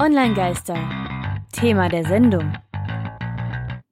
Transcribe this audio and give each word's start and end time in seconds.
Online-Geister. 0.00 0.76
Thema 1.50 1.88
der 1.88 2.04
Sendung. 2.04 2.56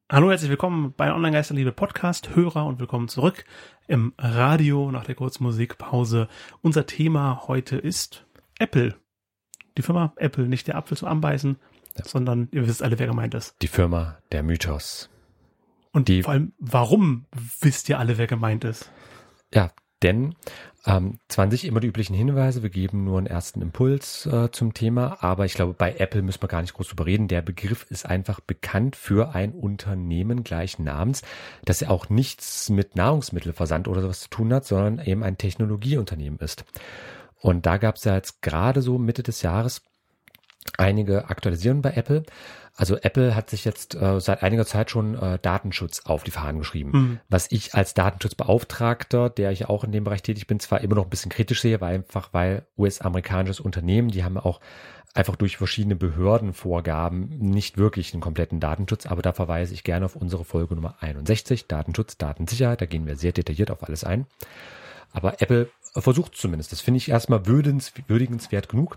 Hallo, 0.09 0.31
herzlich 0.31 0.51
willkommen 0.51 0.95
bei 0.97 1.13
Online-Geisterliebe 1.13 1.73
Podcast, 1.73 2.37
Hörer 2.37 2.65
und 2.65 2.79
willkommen 2.79 3.09
zurück 3.09 3.45
im 3.89 4.15
Radio 4.17 4.93
nach 4.93 5.05
der 5.05 5.17
kurzen 5.17 5.43
Musikpause. 5.43 6.29
Unser 6.63 6.87
Thema 6.87 7.49
heute 7.49 7.77
ist 7.77 8.25
Apple. 8.61 8.95
Die 9.77 9.83
Firma 9.83 10.13
Apple, 10.15 10.47
nicht 10.47 10.69
der 10.69 10.77
Apfel 10.77 10.97
zum 10.97 11.09
Anbeißen, 11.09 11.59
ja. 11.99 12.05
sondern 12.05 12.49
ihr 12.53 12.69
wisst 12.69 12.85
alle, 12.85 13.01
wer 13.01 13.09
gemeint 13.09 13.35
ist. 13.35 13.57
Die 13.61 13.67
Firma 13.67 14.19
der 14.31 14.45
Mythos. 14.45 15.11
Und 15.91 16.07
die, 16.07 16.23
vor 16.23 16.35
allem, 16.35 16.53
warum 16.61 17.27
wisst 17.61 17.89
ihr 17.89 17.99
alle, 17.99 18.17
wer 18.17 18.29
gemeint 18.29 18.63
ist? 18.63 18.93
Ja, 19.53 19.73
denn 20.05 20.37
ähm, 20.87 21.19
zwar 21.27 21.47
nicht 21.47 21.65
immer 21.65 21.81
die 21.81 21.89
üblichen 21.89 22.15
Hinweise, 22.15 22.63
wir 22.63 22.71
geben 22.71 23.03
nur 23.03 23.19
einen 23.19 23.27
ersten 23.27 23.61
Impuls 23.61 24.25
äh, 24.27 24.53
zum 24.53 24.73
Thema, 24.73 25.19
aber 25.21 25.45
ich 25.45 25.55
glaube, 25.55 25.75
bei 25.75 25.97
Apple 25.97 26.23
müssen 26.23 26.41
wir 26.43 26.49
gar 26.49 26.63
nicht 26.63 26.75
groß 26.75 26.89
drüber 26.89 27.07
reden. 27.07 27.27
Der 27.27 27.43
Begriff 27.43 27.87
ist 27.91 28.07
einfach 28.07 28.39
bekannt 28.39 28.95
für 28.95 29.35
ein 29.35 29.53
Unternehmen 29.53 30.45
gleichen 30.45 30.85
Namens, 30.85 31.23
das 31.65 31.81
ja 31.81 31.91
auch 31.91 32.09
nichts 32.09 32.71
mit 32.71 32.95
Nahrungsmittelversand 32.95 33.89
oder 33.89 34.01
sowas 34.01 34.21
zu 34.21 34.31
tun 34.31 34.55
hat, 34.55 34.65
sondern 34.65 35.05
eben 35.05 35.25
ein 35.25 35.39
Technologieunternehmen 35.39 36.39
ist. 36.39 36.65
Und 37.41 37.67
da 37.67 37.79
gab 37.79 37.97
es 37.97 38.05
ja 38.05 38.15
jetzt 38.15 38.41
gerade 38.41 38.81
so 38.81 38.97
Mitte 38.97 39.25
des 39.25 39.43
Jahres 39.43 39.83
einige 40.79 41.29
Aktualisierungen 41.29 41.83
bei 41.83 41.93
Apple. 41.93 42.25
Also 42.77 42.97
Apple 42.99 43.35
hat 43.35 43.49
sich 43.49 43.65
jetzt 43.65 43.95
äh, 43.95 44.21
seit 44.21 44.43
einiger 44.43 44.67
Zeit 44.67 44.91
schon 44.91 45.15
äh, 45.15 45.39
Datenschutz 45.41 46.03
auf 46.05 46.25
die 46.25 46.31
Fahnen 46.31 46.59
geschrieben. 46.59 46.91
Mhm. 46.93 47.21
Was 47.31 47.51
ich 47.51 47.75
als 47.75 47.95
Datenschutzbeauftragter, 47.95 49.31
der 49.31 49.51
ich 49.51 49.67
auch 49.67 49.83
in 49.83 49.93
dem 49.93 50.05
Bereich 50.05 50.23
tätig 50.23 50.47
bin, 50.47 50.61
zwar 50.61 50.83
immer 50.83 50.97
noch 50.97 51.05
ein 51.05 51.11
bisschen 51.11 51.31
kritisch 51.31 51.63
sehe, 51.63 51.81
weil 51.81 51.95
einfach 51.95 52.29
weil 52.33 52.67
US-amerikanisches 52.77 53.61
Unternehmen, 53.61 54.11
die 54.11 54.25
haben 54.25 54.37
auch 54.37 54.61
einfach 55.15 55.37
durch 55.37 55.57
verschiedene 55.57 55.97
Behördenvorgaben 55.97 57.31
nicht 57.39 57.79
wirklich 57.79 58.13
einen 58.13 58.21
kompletten 58.21 58.61
Datenschutz, 58.61 59.07
aber 59.07 59.23
da 59.23 59.33
verweise 59.33 59.73
ich 59.73 59.83
gerne 59.83 60.05
auf 60.05 60.15
unsere 60.15 60.45
Folge 60.45 60.75
Nummer 60.75 60.97
61, 61.01 61.67
Datenschutz, 61.69 62.19
Datensicherheit, 62.19 62.83
da 62.83 62.87
gehen 62.87 63.07
wir 63.07 63.17
sehr 63.17 63.33
detailliert 63.33 63.71
auf 63.71 63.83
alles 63.83 64.05
ein. 64.05 64.27
Aber 65.13 65.41
Apple 65.41 65.71
versucht 65.95 66.37
zumindest, 66.37 66.73
das 66.73 66.83
finde 66.83 66.99
ich 66.99 67.09
erstmal 67.09 67.47
würdigenswert 67.47 68.69
genug, 68.69 68.97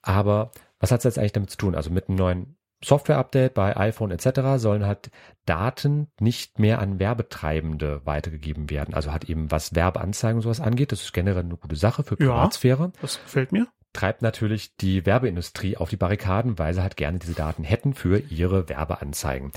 aber 0.00 0.50
was 0.80 0.90
hat 0.90 0.98
es 0.98 1.04
jetzt 1.04 1.18
eigentlich 1.18 1.32
damit 1.32 1.50
zu 1.50 1.58
tun? 1.58 1.74
Also 1.74 1.90
mit 1.90 2.08
einem 2.08 2.18
neuen 2.18 2.56
Software-Update 2.82 3.54
bei 3.54 3.76
iPhone 3.76 4.10
etc. 4.10 4.40
sollen 4.56 4.86
halt 4.86 5.10
Daten 5.44 6.08
nicht 6.18 6.58
mehr 6.58 6.78
an 6.78 6.98
Werbetreibende 6.98 8.00
weitergegeben 8.04 8.70
werden. 8.70 8.94
Also 8.94 9.12
hat 9.12 9.24
eben 9.24 9.50
was 9.50 9.74
Werbeanzeigen 9.74 10.36
und 10.36 10.42
sowas 10.42 10.60
angeht, 10.60 10.92
das 10.92 11.02
ist 11.02 11.12
generell 11.12 11.44
eine 11.44 11.56
gute 11.56 11.76
Sache 11.76 12.02
für 12.02 12.16
Privatsphäre. 12.16 12.84
Ja, 12.84 12.92
das 13.02 13.22
gefällt 13.22 13.52
mir. 13.52 13.68
Treibt 13.92 14.22
natürlich 14.22 14.76
die 14.76 15.04
Werbeindustrie 15.04 15.76
auf 15.76 15.90
die 15.90 15.96
Barrikaden, 15.96 16.58
weil 16.58 16.72
sie 16.72 16.82
halt 16.82 16.96
gerne 16.96 17.18
diese 17.18 17.34
Daten 17.34 17.64
hätten 17.64 17.92
für 17.92 18.18
ihre 18.18 18.68
Werbeanzeigen. 18.68 19.52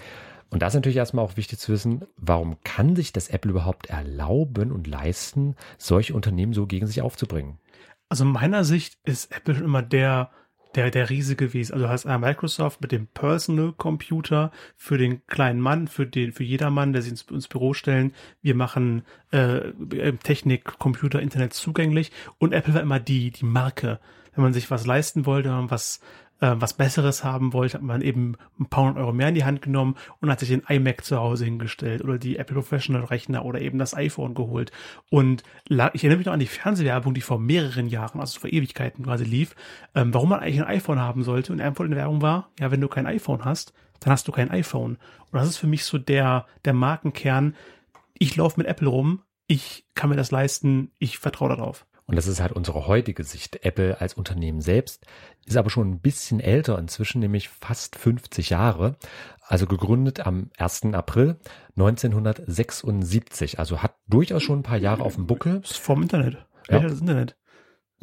Und 0.49 0.61
da 0.61 0.67
ist 0.67 0.73
natürlich 0.73 0.97
erstmal 0.97 1.23
auch 1.23 1.37
wichtig 1.37 1.59
zu 1.59 1.71
wissen, 1.71 2.05
warum 2.17 2.57
kann 2.63 2.95
sich 2.95 3.13
das 3.13 3.27
Apple 3.29 3.51
überhaupt 3.51 3.87
erlauben 3.87 4.71
und 4.71 4.85
leisten, 4.85 5.55
solche 5.77 6.13
Unternehmen 6.13 6.53
so 6.53 6.67
gegen 6.67 6.87
sich 6.87 7.01
aufzubringen? 7.01 7.59
Also 8.09 8.25
meiner 8.25 8.63
Sicht 8.63 8.97
ist 9.03 9.35
Apple 9.35 9.55
immer 9.55 9.81
der 9.81 10.29
der, 10.75 10.91
der 10.91 11.09
Riese 11.09 11.35
gewesen. 11.35 11.73
Also 11.73 11.85
du 11.85 11.91
hast 11.91 12.05
Microsoft 12.05 12.81
mit 12.81 12.91
dem 12.91 13.07
Personal 13.07 13.73
Computer 13.73 14.51
für 14.75 14.97
den 14.97 15.25
kleinen 15.27 15.61
Mann, 15.61 15.87
für 15.87 16.05
den, 16.05 16.31
für 16.31 16.43
jedermann, 16.43 16.93
der 16.93 17.01
sich 17.01 17.11
ins, 17.11 17.23
ins 17.23 17.47
Büro 17.47 17.73
stellen. 17.73 18.13
Wir 18.41 18.55
machen 18.55 19.03
äh, 19.31 19.71
Technik, 20.23 20.79
Computer, 20.79 21.21
Internet 21.21 21.53
zugänglich. 21.53 22.11
Und 22.37 22.53
Apple 22.53 22.73
war 22.73 22.81
immer 22.81 22.99
die, 22.99 23.31
die 23.31 23.45
Marke. 23.45 23.99
Wenn 24.35 24.43
man 24.43 24.53
sich 24.53 24.71
was 24.71 24.85
leisten 24.85 25.25
wollte, 25.25 25.49
wenn 25.49 25.57
man 25.57 25.71
was 25.71 25.99
äh, 26.43 26.59
was 26.59 26.73
Besseres 26.73 27.23
haben 27.23 27.53
wollte, 27.53 27.75
hat 27.75 27.83
man 27.83 28.01
eben 28.01 28.35
ein 28.59 28.65
paar 28.65 28.83
hundert 28.83 29.01
Euro 29.01 29.13
mehr 29.13 29.29
in 29.29 29.35
die 29.35 29.45
Hand 29.45 29.61
genommen 29.61 29.95
und 30.19 30.29
hat 30.29 30.41
sich 30.41 30.49
den 30.49 30.63
iMac 30.67 31.05
zu 31.05 31.17
Hause 31.17 31.45
hingestellt 31.45 32.03
oder 32.03 32.17
die 32.17 32.37
Apple 32.37 32.55
Professional 32.55 33.05
Rechner 33.05 33.45
oder 33.45 33.61
eben 33.61 33.79
das 33.79 33.95
iPhone 33.95 34.33
geholt. 34.33 34.71
Und 35.09 35.43
ich 35.69 35.77
erinnere 35.79 36.17
mich 36.17 36.25
noch 36.25 36.33
an 36.33 36.41
die 36.41 36.47
Fernsehwerbung, 36.47 37.13
die 37.13 37.21
vor 37.21 37.39
mehreren 37.39 37.87
Jahren, 37.87 38.19
also 38.19 38.41
vor 38.41 38.51
Ewigkeiten 38.51 39.05
quasi 39.05 39.23
lief, 39.23 39.55
ähm, 39.95 40.13
warum 40.13 40.29
man 40.29 40.41
eigentlich 40.41 40.61
ein 40.61 40.67
iPhone 40.67 40.99
haben 40.99 41.23
sollte. 41.23 41.53
Und 41.53 41.61
eine 41.61 41.73
in 41.79 41.91
der 41.91 41.97
Werbung 41.97 42.21
war, 42.21 42.49
ja, 42.59 42.71
wenn 42.71 42.81
du 42.81 42.89
kein 42.89 43.07
iPhone 43.07 43.45
hast, 43.45 43.73
dann 44.01 44.11
hast 44.11 44.27
du 44.27 44.33
kein 44.33 44.51
iPhone. 44.51 44.97
Und 45.31 45.39
das 45.39 45.47
ist 45.47 45.57
für 45.57 45.67
mich 45.67 45.85
so 45.85 45.97
der, 45.97 46.45
der 46.65 46.73
Markenkern. 46.73 47.55
Ich 48.15 48.35
laufe 48.35 48.59
mit 48.59 48.67
Apple 48.67 48.89
rum, 48.89 49.21
ich 49.47 49.85
kann 49.95 50.09
mir 50.09 50.17
das 50.17 50.31
leisten, 50.31 50.91
ich 50.99 51.19
vertraue 51.19 51.49
darauf. 51.49 51.85
Und 52.05 52.15
das 52.15 52.27
ist 52.27 52.41
halt 52.41 52.51
unsere 52.51 52.87
heutige 52.87 53.23
Sicht. 53.23 53.65
Apple 53.65 53.99
als 54.01 54.13
Unternehmen 54.13 54.61
selbst 54.61 55.05
ist 55.45 55.57
aber 55.57 55.69
schon 55.69 55.89
ein 55.89 55.99
bisschen 55.99 56.39
älter, 56.39 56.77
inzwischen 56.77 57.19
nämlich 57.19 57.49
fast 57.49 57.95
50 57.97 58.49
Jahre. 58.49 58.95
Also 59.41 59.67
gegründet 59.67 60.25
am 60.25 60.49
1. 60.57 60.93
April 60.93 61.37
1976. 61.77 63.59
Also 63.59 63.81
hat 63.81 63.95
durchaus 64.07 64.43
schon 64.43 64.59
ein 64.59 64.63
paar 64.63 64.77
Jahre 64.77 65.03
auf 65.03 65.15
dem 65.15 65.27
Buckel. 65.27 65.59
Das 65.61 65.71
ist 65.71 65.79
vom 65.79 66.01
Internet. 66.01 66.45
Ja. 66.69 66.79
Das 66.79 66.99
Internet 66.99 67.35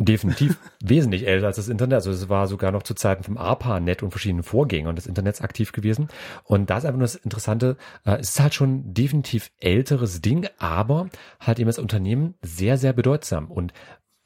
definitiv 0.05 0.59
wesentlich 0.83 1.27
älter 1.27 1.47
als 1.47 1.56
das 1.56 1.69
Internet. 1.69 1.94
Also 1.94 2.11
es 2.11 2.28
war 2.28 2.47
sogar 2.47 2.72
noch 2.72 2.83
zu 2.83 2.94
Zeiten 2.94 3.22
vom 3.22 3.37
ARPANET 3.37 4.03
und 4.03 4.11
verschiedenen 4.11 4.43
Vorgängern 4.43 4.97
des 4.97 5.06
Internets 5.06 5.41
aktiv 5.41 5.72
gewesen. 5.72 6.09
Und 6.44 6.71
da 6.71 6.78
ist 6.78 6.84
einfach 6.84 6.99
nur 6.99 7.06
das 7.06 7.16
Interessante, 7.16 7.77
äh, 8.05 8.16
es 8.16 8.31
ist 8.31 8.41
halt 8.41 8.55
schon 8.55 8.94
definitiv 8.94 9.50
älteres 9.60 10.21
Ding, 10.21 10.49
aber 10.59 11.09
halt 11.39 11.59
eben 11.59 11.69
das 11.69 11.78
Unternehmen 11.78 12.34
sehr, 12.43 12.78
sehr 12.78 12.93
bedeutsam. 12.93 13.50
Und 13.50 13.72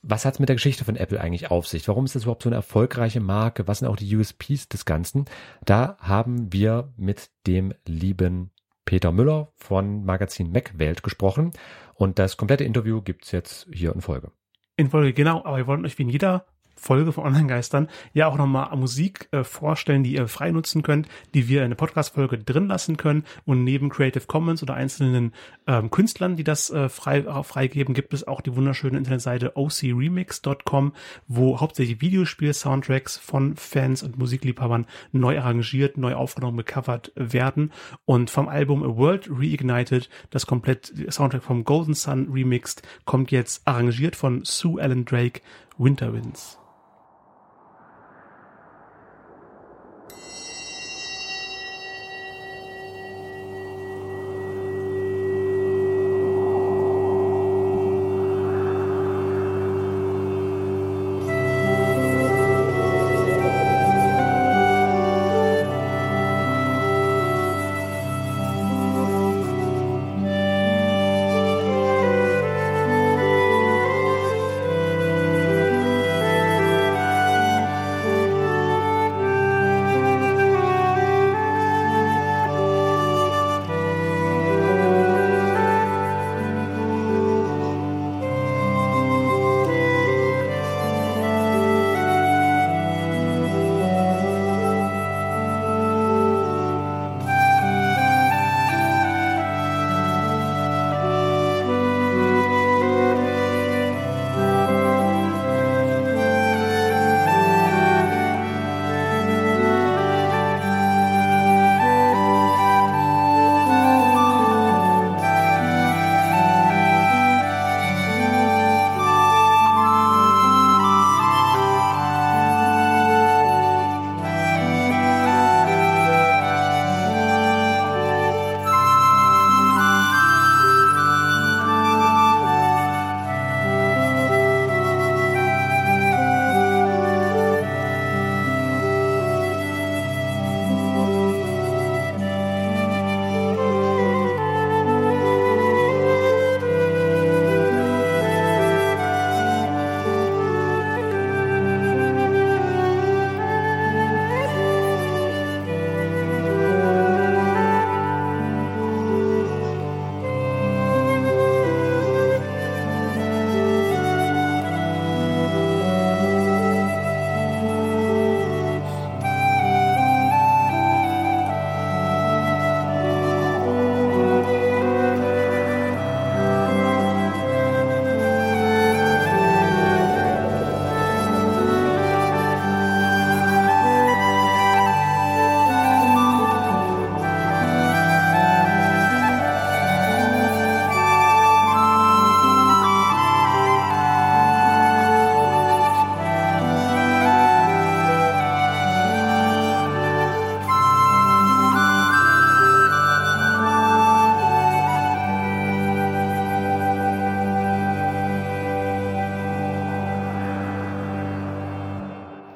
was 0.06 0.24
hat 0.24 0.34
es 0.34 0.40
mit 0.40 0.48
der 0.48 0.56
Geschichte 0.56 0.84
von 0.84 0.96
Apple 0.96 1.20
eigentlich 1.20 1.50
auf 1.50 1.66
sich? 1.66 1.88
Warum 1.88 2.04
ist 2.04 2.14
das 2.14 2.24
überhaupt 2.24 2.42
so 2.42 2.50
eine 2.50 2.56
erfolgreiche 2.56 3.20
Marke? 3.20 3.66
Was 3.66 3.78
sind 3.78 3.88
auch 3.88 3.96
die 3.96 4.14
USPs 4.14 4.68
des 4.68 4.84
Ganzen? 4.84 5.24
Da 5.64 5.96
haben 5.98 6.52
wir 6.52 6.92
mit 6.96 7.30
dem 7.46 7.72
lieben 7.86 8.50
Peter 8.84 9.12
Müller 9.12 9.50
von 9.56 10.04
Magazin 10.04 10.52
Mac 10.52 10.78
Welt 10.78 11.02
gesprochen. 11.02 11.52
Und 11.94 12.18
das 12.18 12.36
komplette 12.36 12.64
Interview 12.64 13.00
gibt's 13.00 13.32
jetzt 13.32 13.66
hier 13.72 13.94
in 13.94 14.02
Folge. 14.02 14.30
In 14.76 14.90
Folge, 14.90 15.12
genau. 15.12 15.44
Aber 15.44 15.56
wir 15.56 15.66
wollen 15.66 15.84
euch 15.84 15.98
wie 15.98 16.02
in 16.02 16.08
jeder 16.08 16.46
Folge 16.76 17.12
von 17.12 17.24
Online-Geistern 17.24 17.88
ja 18.12 18.26
auch 18.26 18.36
nochmal 18.36 18.74
Musik 18.76 19.28
äh, 19.32 19.44
vorstellen, 19.44 20.04
die 20.04 20.14
ihr 20.14 20.28
frei 20.28 20.50
nutzen 20.50 20.82
könnt, 20.82 21.08
die 21.34 21.48
wir 21.48 21.64
in 21.64 21.70
der 21.70 21.76
Podcast-Folge 21.76 22.38
drin 22.38 22.68
lassen 22.68 22.96
können. 22.96 23.24
Und 23.44 23.64
neben 23.64 23.88
Creative 23.88 24.26
Commons 24.26 24.62
oder 24.62 24.74
einzelnen 24.74 25.32
ähm, 25.66 25.90
Künstlern, 25.90 26.36
die 26.36 26.44
das 26.44 26.70
äh, 26.70 26.88
frei 26.88 27.18
äh, 27.18 27.42
freigeben, 27.42 27.94
gibt 27.94 28.12
es 28.14 28.26
auch 28.26 28.40
die 28.40 28.54
wunderschöne 28.54 28.98
Internetseite 28.98 29.56
ocremix.com, 29.56 30.92
wo 31.28 31.60
hauptsächlich 31.60 32.00
Videospiel-Soundtracks 32.00 33.16
von 33.16 33.56
Fans 33.56 34.02
und 34.02 34.18
Musikliebhabern 34.18 34.86
neu 35.12 35.38
arrangiert, 35.38 35.96
neu 35.96 36.14
aufgenommen, 36.14 36.58
gecovert 36.58 37.12
werden. 37.14 37.72
Und 38.04 38.30
vom 38.30 38.48
Album 38.48 38.82
A 38.82 38.96
World 38.96 39.28
Reignited, 39.30 40.08
das 40.30 40.46
komplett 40.46 40.92
Soundtrack 41.10 41.42
vom 41.42 41.64
Golden 41.64 41.94
Sun 41.94 42.30
remixed, 42.32 42.82
kommt 43.04 43.30
jetzt 43.30 43.66
arrangiert 43.66 44.16
von 44.16 44.44
Sue 44.44 44.80
Ellen 44.80 45.04
Drake 45.04 45.40
Winter 45.76 46.12
Winds. 46.12 46.56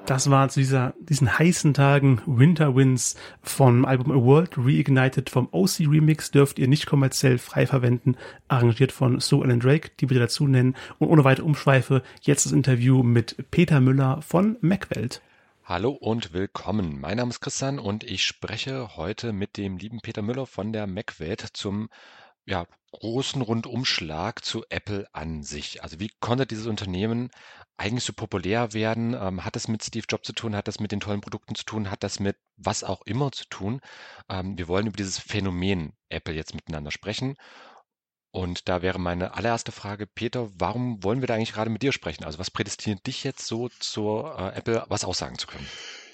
Das 0.08 0.30
war 0.30 0.48
zu 0.48 0.60
dieser, 0.60 0.94
diesen 1.00 1.38
heißen 1.38 1.74
Tagen 1.74 2.22
Winter 2.24 2.74
Winds 2.74 3.14
vom 3.42 3.84
Album 3.84 4.10
A 4.10 4.14
World 4.14 4.52
Reignited 4.56 5.28
vom 5.28 5.50
OC 5.52 5.80
Remix 5.80 6.30
dürft 6.30 6.58
ihr 6.58 6.66
nicht 6.66 6.86
kommerziell 6.86 7.36
frei 7.36 7.66
verwenden, 7.66 8.16
arrangiert 8.48 8.90
von 8.90 9.20
Sue 9.20 9.44
Ellen 9.44 9.60
Drake, 9.60 9.90
die 10.00 10.08
wir 10.08 10.18
dazu 10.18 10.46
nennen. 10.46 10.76
Und 10.98 11.08
ohne 11.08 11.24
weitere 11.24 11.44
Umschweife, 11.44 12.02
jetzt 12.22 12.46
das 12.46 12.52
Interview 12.52 13.02
mit 13.02 13.50
Peter 13.50 13.82
Müller 13.82 14.22
von 14.22 14.56
Macwelt. 14.62 15.20
Hallo 15.66 15.90
und 15.90 16.32
willkommen. 16.32 16.98
Mein 16.98 17.18
Name 17.18 17.28
ist 17.28 17.40
Christian 17.40 17.78
und 17.78 18.02
ich 18.02 18.24
spreche 18.24 18.96
heute 18.96 19.34
mit 19.34 19.58
dem 19.58 19.76
lieben 19.76 20.00
Peter 20.00 20.22
Müller 20.22 20.46
von 20.46 20.72
der 20.72 20.86
Macwelt 20.86 21.42
zum 21.52 21.90
ja, 22.48 22.66
großen 22.92 23.42
Rundumschlag 23.42 24.42
zu 24.42 24.64
Apple 24.70 25.06
an 25.12 25.42
sich. 25.42 25.82
Also 25.82 26.00
wie 26.00 26.10
konnte 26.20 26.46
dieses 26.46 26.66
Unternehmen 26.66 27.30
eigentlich 27.76 28.04
so 28.04 28.14
populär 28.14 28.72
werden? 28.72 29.14
Ähm, 29.14 29.44
hat 29.44 29.54
das 29.54 29.68
mit 29.68 29.84
Steve 29.84 30.06
Jobs 30.08 30.26
zu 30.26 30.32
tun? 30.32 30.56
Hat 30.56 30.66
das 30.66 30.80
mit 30.80 30.90
den 30.90 31.00
tollen 31.00 31.20
Produkten 31.20 31.54
zu 31.54 31.64
tun? 31.64 31.90
Hat 31.90 32.02
das 32.02 32.20
mit 32.20 32.36
was 32.56 32.84
auch 32.84 33.02
immer 33.02 33.30
zu 33.32 33.44
tun? 33.50 33.80
Ähm, 34.30 34.56
wir 34.56 34.66
wollen 34.66 34.86
über 34.86 34.96
dieses 34.96 35.18
Phänomen 35.18 35.92
Apple 36.08 36.34
jetzt 36.34 36.54
miteinander 36.54 36.90
sprechen. 36.90 37.36
Und 38.30 38.68
da 38.68 38.80
wäre 38.80 38.98
meine 38.98 39.34
allererste 39.34 39.72
Frage, 39.72 40.06
Peter, 40.06 40.48
warum 40.58 41.02
wollen 41.04 41.20
wir 41.20 41.26
da 41.26 41.34
eigentlich 41.34 41.52
gerade 41.52 41.70
mit 41.70 41.82
dir 41.82 41.92
sprechen? 41.92 42.24
Also 42.24 42.38
was 42.38 42.50
prädestiniert 42.50 43.06
dich 43.06 43.24
jetzt 43.24 43.46
so 43.46 43.68
zur 43.78 44.38
äh, 44.38 44.56
Apple 44.56 44.84
was 44.88 45.04
aussagen 45.04 45.38
zu 45.38 45.46
können? 45.46 45.66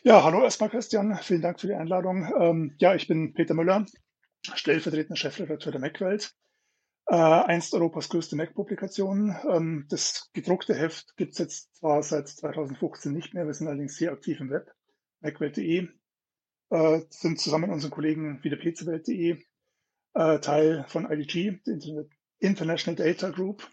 Ja, 0.02 0.25
hallo 0.25 0.42
erstmal 0.42 0.69
Christian, 0.69 1.16
vielen 1.22 1.42
Dank 1.42 1.60
für 1.60 1.69
die 1.69 1.75
Einladung. 1.75 2.28
Ähm, 2.40 2.75
ja, 2.78 2.94
ich 2.94 3.06
bin 3.06 3.34
Peter 3.34 3.54
Müller, 3.54 3.86
stellvertretender 4.55 5.17
Chefredakteur 5.17 5.73
der 5.73 5.81
Macwelt. 5.81 6.35
Äh, 7.06 7.17
einst 7.17 7.75
Europas 7.75 8.08
größte 8.08 8.37
Mac-Publikation. 8.37 9.37
Ähm, 9.50 9.87
das 9.91 10.31
gedruckte 10.32 10.75
Heft 10.75 11.17
gibt 11.17 11.32
es 11.32 11.38
jetzt 11.38 11.76
zwar 11.76 12.02
seit 12.02 12.29
2015 12.29 13.12
nicht 13.12 13.35
mehr, 13.35 13.46
wir 13.46 13.55
sind 13.55 13.69
allerdings 13.69 13.96
sehr 13.96 14.12
aktiv 14.12 14.41
im 14.41 14.50
Web. 14.50 14.73
Macwelt.de 15.20 15.88
äh, 16.70 17.00
sind 17.11 17.41
zusammen 17.41 17.62
mit 17.62 17.73
unseren 17.73 17.91
Kollegen 17.91 18.41
wie 18.43 18.50
der 18.50 18.56
PCWelt.de 18.56 19.43
äh, 20.14 20.38
Teil 20.41 20.85
von 20.88 21.11
IDG, 21.11 21.61
der 21.67 22.06
International 22.38 22.96
Data 22.96 23.31
Group, 23.31 23.70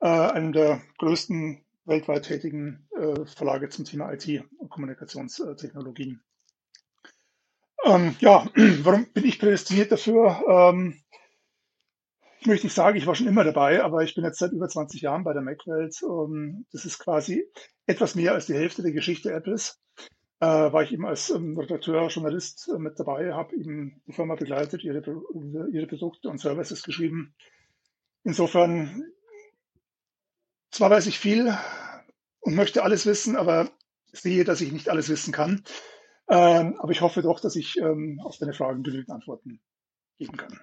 äh, 0.00 0.06
einem 0.06 0.52
der 0.52 0.80
größten 0.98 1.64
weltweit 1.84 2.24
tätigen 2.24 2.86
äh, 2.96 3.24
Verlage 3.26 3.68
zum 3.68 3.84
Thema 3.84 4.12
IT 4.12 4.44
und 4.58 4.70
Kommunikationstechnologien. 4.70 6.22
Ähm, 7.84 8.16
ja, 8.20 8.46
warum 8.82 9.06
bin 9.12 9.24
ich 9.24 9.38
prädestiniert 9.38 9.92
dafür? 9.92 10.42
Ähm, 10.48 11.00
ich 12.40 12.46
möchte 12.46 12.66
nicht 12.66 12.74
sagen, 12.74 12.96
ich 12.96 13.06
war 13.06 13.14
schon 13.14 13.26
immer 13.26 13.44
dabei, 13.44 13.82
aber 13.82 14.02
ich 14.02 14.14
bin 14.14 14.24
jetzt 14.24 14.38
seit 14.38 14.52
über 14.52 14.68
20 14.68 15.02
Jahren 15.02 15.24
bei 15.24 15.32
der 15.32 15.42
Mac-Welt. 15.42 15.96
Ähm, 16.02 16.66
das 16.72 16.84
ist 16.84 16.98
quasi 16.98 17.44
etwas 17.86 18.14
mehr 18.14 18.32
als 18.32 18.46
die 18.46 18.54
Hälfte 18.54 18.82
der 18.82 18.92
Geschichte 18.92 19.32
Apples. 19.32 19.78
Äh, 20.40 20.46
war 20.46 20.82
ich 20.82 20.92
eben 20.92 21.06
als 21.06 21.28
ähm, 21.28 21.58
Redakteur, 21.58 22.08
Journalist 22.08 22.70
äh, 22.74 22.78
mit 22.78 22.98
dabei, 22.98 23.34
habe 23.34 23.54
eben 23.56 24.00
die 24.06 24.12
Firma 24.14 24.36
begleitet, 24.36 24.82
ihre, 24.82 25.02
ihre 25.70 25.86
Produkte 25.86 26.30
und 26.30 26.40
Services 26.40 26.82
geschrieben. 26.82 27.34
Insofern, 28.24 29.04
zwar 30.70 30.88
weiß 30.88 31.06
ich 31.08 31.18
viel 31.18 31.54
und 32.40 32.54
möchte 32.54 32.82
alles 32.82 33.04
wissen, 33.04 33.36
aber 33.36 33.70
sehe, 34.12 34.44
dass 34.44 34.62
ich 34.62 34.72
nicht 34.72 34.88
alles 34.88 35.10
wissen 35.10 35.32
kann. 35.32 35.62
Ähm, 36.30 36.76
aber 36.78 36.92
ich 36.92 37.00
hoffe 37.00 37.22
doch, 37.22 37.40
dass 37.40 37.56
ich 37.56 37.76
ähm, 37.78 38.20
auf 38.22 38.38
deine 38.38 38.52
Fragen 38.52 38.84
genügend 38.84 39.10
Antworten 39.10 39.60
geben 40.18 40.36
kann. 40.36 40.60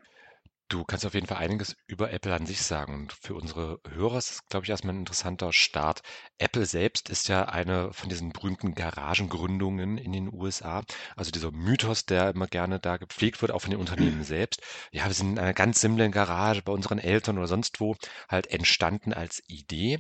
Du 0.70 0.84
kannst 0.84 1.06
auf 1.06 1.14
jeden 1.14 1.28
Fall 1.28 1.38
einiges 1.38 1.78
über 1.88 2.12
Apple 2.12 2.34
an 2.34 2.46
sich 2.46 2.62
sagen. 2.62 2.94
Und 2.94 3.14
für 3.14 3.36
unsere 3.36 3.80
Hörer 3.90 4.18
ist 4.18 4.32
es, 4.32 4.46
glaube 4.48 4.66
ich, 4.66 4.70
erstmal 4.70 4.94
ein 4.96 5.00
interessanter 5.00 5.54
Start. 5.54 6.02
Apple 6.40 6.66
selbst 6.66 7.10
ist 7.10 7.30
ja 7.30 7.46
eine 7.46 7.94
von 7.94 8.10
diesen 8.10 8.34
berühmten 8.34 8.76
Garagengründungen 8.76 9.98
in 9.98 10.12
den 10.12 10.34
USA. 10.34 10.84
Also 11.16 11.32
dieser 11.32 11.52
Mythos, 11.52 12.06
der 12.06 12.32
immer 12.32 12.48
gerne 12.48 12.80
da 12.82 12.98
gepflegt 12.98 13.42
wird, 13.42 13.52
auch 13.52 13.62
von 13.62 13.72
den 13.72 13.80
Unternehmen 13.80 14.24
selbst. 14.26 14.62
Ja, 14.92 15.06
wir 15.06 15.14
sind 15.14 15.34
in 15.34 15.40
einer 15.40 15.54
ganz 15.54 15.80
simplen 15.80 16.12
Garage 16.12 16.62
bei 16.64 16.74
unseren 16.74 17.00
Eltern 17.00 17.38
oder 17.38 17.48
sonst 17.48 17.80
wo 17.80 17.96
halt 18.28 18.48
entstanden 18.48 19.14
als 19.14 19.44
Idee. 19.48 20.00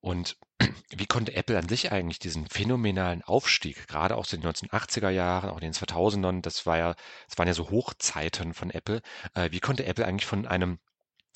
Und 0.00 0.36
wie 0.90 1.06
konnte 1.06 1.34
Apple 1.34 1.58
an 1.58 1.68
sich 1.68 1.92
eigentlich 1.92 2.18
diesen 2.18 2.48
phänomenalen 2.48 3.22
Aufstieg, 3.22 3.86
gerade 3.88 4.16
auch 4.16 4.30
in 4.32 4.40
den 4.40 4.50
1980er 4.50 5.10
Jahren, 5.10 5.50
auch 5.50 5.56
in 5.56 5.72
den 5.72 5.72
2000ern, 5.72 6.42
das 6.42 6.66
war 6.66 6.78
ja, 6.78 6.94
das 7.28 7.38
waren 7.38 7.48
ja 7.48 7.54
so 7.54 7.70
Hochzeiten 7.70 8.54
von 8.54 8.70
Apple, 8.70 9.02
äh, 9.34 9.50
wie 9.52 9.60
konnte 9.60 9.84
Apple 9.86 10.06
eigentlich 10.06 10.26
von 10.26 10.46
einem 10.46 10.78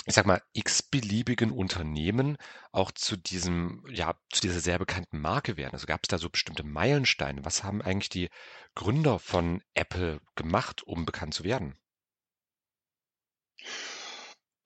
ich 0.06 0.14
sag 0.14 0.26
mal, 0.26 0.42
x-beliebigen 0.52 1.50
Unternehmen 1.50 2.36
auch 2.72 2.90
zu 2.92 3.16
diesem, 3.16 3.84
ja, 3.88 4.14
zu 4.30 4.42
dieser 4.42 4.60
sehr 4.60 4.78
bekannten 4.78 5.18
Marke 5.20 5.56
werden? 5.56 5.72
Also 5.72 5.86
gab 5.86 6.00
es 6.02 6.08
da 6.08 6.18
so 6.18 6.28
bestimmte 6.28 6.62
Meilensteine? 6.62 7.44
Was 7.44 7.64
haben 7.64 7.80
eigentlich 7.82 8.10
die 8.10 8.28
Gründer 8.74 9.18
von 9.18 9.62
Apple 9.74 10.20
gemacht, 10.36 10.82
um 10.82 11.06
bekannt 11.06 11.34
zu 11.34 11.44
werden? 11.44 11.78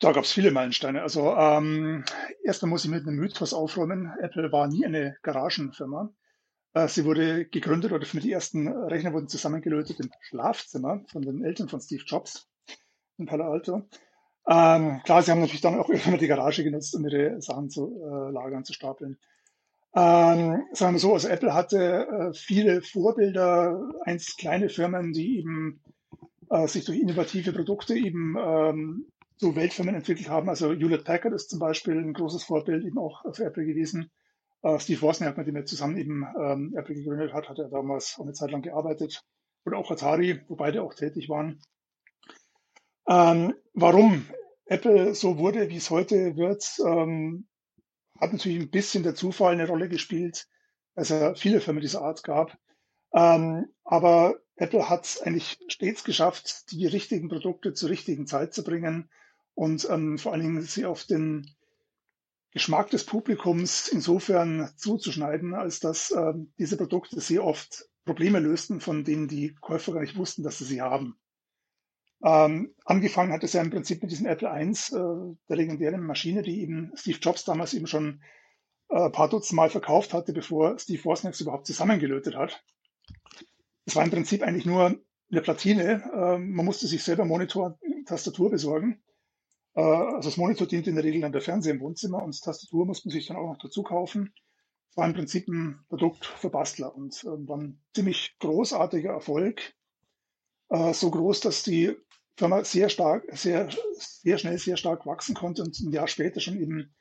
Da 0.00 0.12
gab 0.12 0.24
es 0.24 0.32
viele 0.32 0.52
Meilensteine. 0.52 1.02
Also 1.02 1.34
ähm, 1.34 2.04
erstmal 2.44 2.70
muss 2.70 2.84
ich 2.84 2.90
mit 2.90 3.06
einem 3.06 3.16
Mythos 3.16 3.52
aufräumen. 3.52 4.12
Apple 4.20 4.52
war 4.52 4.68
nie 4.68 4.86
eine 4.86 5.16
Garagenfirma. 5.22 6.12
Äh, 6.74 6.88
sie 6.88 7.04
wurde 7.04 7.46
gegründet 7.46 7.92
oder 7.92 8.06
die 8.06 8.32
ersten 8.32 8.68
Rechner 8.68 9.12
wurden 9.12 9.28
zusammengelötet 9.28 9.98
im 10.00 10.10
Schlafzimmer 10.20 11.02
von 11.10 11.22
den 11.22 11.44
Eltern 11.44 11.68
von 11.68 11.80
Steve 11.80 12.04
Jobs 12.06 12.48
in 13.16 13.26
Palo 13.26 13.50
Alto. 13.50 13.88
Ähm, 14.48 15.02
klar, 15.04 15.22
sie 15.22 15.30
haben 15.30 15.40
natürlich 15.40 15.60
dann 15.60 15.78
auch 15.78 15.88
immer 16.06 16.16
die 16.16 16.28
Garage 16.28 16.62
genutzt, 16.62 16.94
um 16.94 17.04
ihre 17.04 17.40
Sachen 17.42 17.68
zu 17.68 18.00
äh, 18.00 18.30
lagern, 18.30 18.64
zu 18.64 18.72
stapeln. 18.72 19.18
Ähm, 19.94 20.62
sagen 20.72 20.94
wir 20.94 21.00
so, 21.00 21.14
also 21.14 21.28
Apple 21.28 21.54
hatte 21.54 22.06
äh, 22.06 22.32
viele 22.34 22.82
Vorbilder, 22.82 23.82
einst 24.04 24.38
kleine 24.38 24.68
Firmen, 24.68 25.12
die 25.12 25.38
eben 25.38 25.82
äh, 26.50 26.68
sich 26.68 26.84
durch 26.84 26.98
innovative 26.98 27.52
Produkte 27.52 27.94
eben 27.94 28.36
ähm, 28.38 29.06
so 29.38 29.54
Weltfirmen 29.54 29.94
entwickelt 29.94 30.28
haben. 30.28 30.48
Also 30.48 30.72
Hewlett 30.72 31.04
Packard 31.04 31.32
ist 31.32 31.50
zum 31.50 31.60
Beispiel 31.60 31.96
ein 31.96 32.12
großes 32.12 32.42
Vorbild 32.44 32.84
eben 32.84 32.98
auch 32.98 33.22
für 33.34 33.44
Apple 33.44 33.64
gewesen. 33.64 34.10
Uh, 34.62 34.78
Steve 34.80 35.00
Wozniak, 35.02 35.38
mit 35.38 35.46
dem 35.46 35.54
er 35.54 35.64
zusammen 35.64 35.96
eben 35.96 36.26
ähm, 36.40 36.74
Apple 36.76 36.96
gegründet 36.96 37.32
hat, 37.32 37.48
hat 37.48 37.60
er 37.60 37.68
damals 37.68 38.18
eine 38.20 38.32
Zeit 38.32 38.50
lang 38.50 38.62
gearbeitet. 38.62 39.22
Oder 39.64 39.78
auch 39.78 39.90
Atari, 39.90 40.40
wo 40.48 40.56
beide 40.56 40.82
auch 40.82 40.94
tätig 40.94 41.28
waren. 41.28 41.60
Ähm, 43.08 43.54
warum 43.74 44.26
Apple 44.66 45.14
so 45.14 45.38
wurde, 45.38 45.68
wie 45.68 45.76
es 45.76 45.90
heute 45.90 46.36
wird, 46.36 46.64
ähm, 46.84 47.46
hat 48.20 48.32
natürlich 48.32 48.58
ein 48.58 48.70
bisschen 48.70 49.04
der 49.04 49.14
Zufall 49.14 49.52
eine 49.52 49.68
Rolle 49.68 49.88
gespielt, 49.88 50.48
dass 50.94 51.10
es 51.10 51.40
viele 51.40 51.60
Firmen 51.60 51.80
dieser 51.80 52.02
Art 52.02 52.24
gab. 52.24 52.58
Ähm, 53.14 53.66
aber 53.84 54.40
Apple 54.56 54.88
hat 54.88 55.04
es 55.04 55.22
eigentlich 55.22 55.58
stets 55.68 56.02
geschafft, 56.02 56.72
die 56.72 56.86
richtigen 56.86 57.28
Produkte 57.28 57.72
zur 57.72 57.90
richtigen 57.90 58.26
Zeit 58.26 58.52
zu 58.52 58.64
bringen 58.64 59.08
und 59.58 59.88
ähm, 59.90 60.18
vor 60.18 60.32
allen 60.32 60.42
Dingen 60.42 60.62
sie 60.62 60.86
auf 60.86 61.02
den 61.02 61.50
Geschmack 62.52 62.90
des 62.90 63.04
Publikums 63.04 63.88
insofern 63.88 64.70
zuzuschneiden, 64.76 65.52
als 65.52 65.80
dass 65.80 66.12
ähm, 66.12 66.52
diese 66.60 66.76
Produkte 66.76 67.20
sehr 67.20 67.42
oft 67.42 67.88
Probleme 68.04 68.38
lösten, 68.38 68.80
von 68.80 69.02
denen 69.02 69.26
die 69.26 69.56
Käufer 69.60 69.94
gar 69.94 70.02
nicht 70.02 70.16
wussten, 70.16 70.44
dass 70.44 70.58
sie 70.58 70.64
sie 70.64 70.80
haben. 70.80 71.18
Ähm, 72.22 72.72
angefangen 72.84 73.32
hat 73.32 73.42
es 73.42 73.52
ja 73.52 73.60
im 73.60 73.70
Prinzip 73.70 74.00
mit 74.00 74.12
diesem 74.12 74.26
Apple 74.26 74.48
I, 74.48 74.70
äh, 74.70 75.36
der 75.48 75.56
legendären 75.56 76.06
Maschine, 76.06 76.42
die 76.42 76.62
eben 76.62 76.92
Steve 76.94 77.18
Jobs 77.20 77.44
damals 77.44 77.74
eben 77.74 77.88
schon 77.88 78.22
äh, 78.90 79.06
ein 79.06 79.12
paar 79.12 79.28
Dutzend 79.28 79.56
Mal 79.56 79.70
verkauft 79.70 80.14
hatte, 80.14 80.32
bevor 80.32 80.78
Steve 80.78 81.04
Wozniak 81.04 81.40
überhaupt 81.40 81.66
zusammengelötet 81.66 82.36
hat. 82.36 82.62
Es 83.86 83.96
war 83.96 84.04
im 84.04 84.10
Prinzip 84.12 84.44
eigentlich 84.44 84.66
nur 84.66 85.00
eine 85.32 85.42
Platine. 85.42 86.04
Äh, 86.14 86.38
man 86.38 86.64
musste 86.64 86.86
sich 86.86 87.02
selber 87.02 87.24
Monitor, 87.24 87.76
Tastatur 88.06 88.50
besorgen 88.50 89.02
äh, 89.02 89.07
also 89.82 90.28
das 90.28 90.36
Monitor 90.36 90.66
dient 90.66 90.86
in 90.86 90.96
der 90.96 91.04
Regel 91.04 91.20
dann 91.20 91.32
der 91.32 91.40
Fernseher 91.40 91.74
im 91.74 91.80
Wohnzimmer 91.80 92.22
und 92.22 92.40
Tastatur 92.42 92.84
muss 92.84 93.04
man 93.04 93.12
sich 93.12 93.26
dann 93.26 93.36
auch 93.36 93.52
noch 93.52 93.58
dazu 93.58 93.82
kaufen. 93.82 94.34
War 94.96 95.06
im 95.06 95.14
Prinzip 95.14 95.46
ein 95.46 95.84
Produkt 95.88 96.26
für 96.26 96.50
Bastler 96.50 96.94
und 96.96 97.22
äh, 97.22 97.48
war 97.48 97.58
ein 97.58 97.80
ziemlich 97.94 98.36
großartiger 98.40 99.10
Erfolg. 99.10 99.74
Äh, 100.70 100.92
so 100.92 101.10
groß, 101.10 101.40
dass 101.40 101.62
die 101.62 101.94
Firma 102.36 102.64
sehr 102.64 102.88
stark, 102.88 103.24
sehr, 103.32 103.68
sehr 103.98 104.38
schnell, 104.38 104.58
sehr 104.58 104.76
stark 104.76 105.06
wachsen 105.06 105.34
konnte 105.34 105.62
und 105.62 105.78
ein 105.78 105.92
Jahr 105.92 106.08
später 106.08 106.40
schon 106.40 106.60
eben 106.60 106.94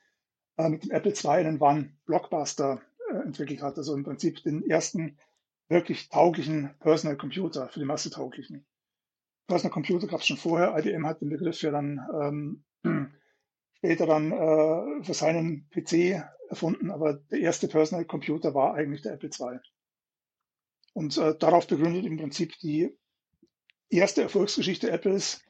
mit 0.56 0.82
dem 0.82 0.90
Apple 0.90 1.12
II 1.12 1.30
einen 1.30 1.60
wahren 1.60 2.00
Blockbuster 2.04 2.82
entwickelt 3.24 3.62
hat. 3.62 3.78
Also 3.78 3.94
im 3.94 4.02
Prinzip 4.02 4.42
den 4.42 4.68
ersten 4.68 5.16
wirklich 5.68 6.08
tauglichen 6.08 6.74
Personal 6.80 7.16
Computer 7.16 7.68
für 7.68 7.78
die 7.78 7.86
Masse 7.86 8.10
tauglichen. 8.10 8.66
Personal 9.46 9.72
Computer 9.72 10.08
gab 10.08 10.20
es 10.20 10.26
schon 10.26 10.36
vorher. 10.36 10.76
IBM 10.76 11.06
hat 11.06 11.20
den 11.20 11.30
Begriff 11.30 11.62
ja 11.62 11.70
dann 11.70 12.00
ähm, 12.20 12.64
später 13.78 14.06
dann 14.06 14.32
äh, 14.32 15.04
für 15.04 15.14
seinen 15.14 15.68
PC 15.70 16.22
erfunden, 16.48 16.90
aber 16.90 17.14
der 17.14 17.40
erste 17.40 17.68
Personal 17.68 18.04
Computer 18.04 18.54
war 18.54 18.74
eigentlich 18.74 19.02
der 19.02 19.14
Apple 19.14 19.30
II. 19.30 19.58
Und 20.94 21.16
äh, 21.18 21.36
darauf 21.38 21.66
begründet 21.66 22.06
im 22.06 22.16
Prinzip 22.16 22.58
die 22.58 22.96
erste 23.88 24.22
Erfolgsgeschichte 24.22 24.90
Apples. 24.90 25.44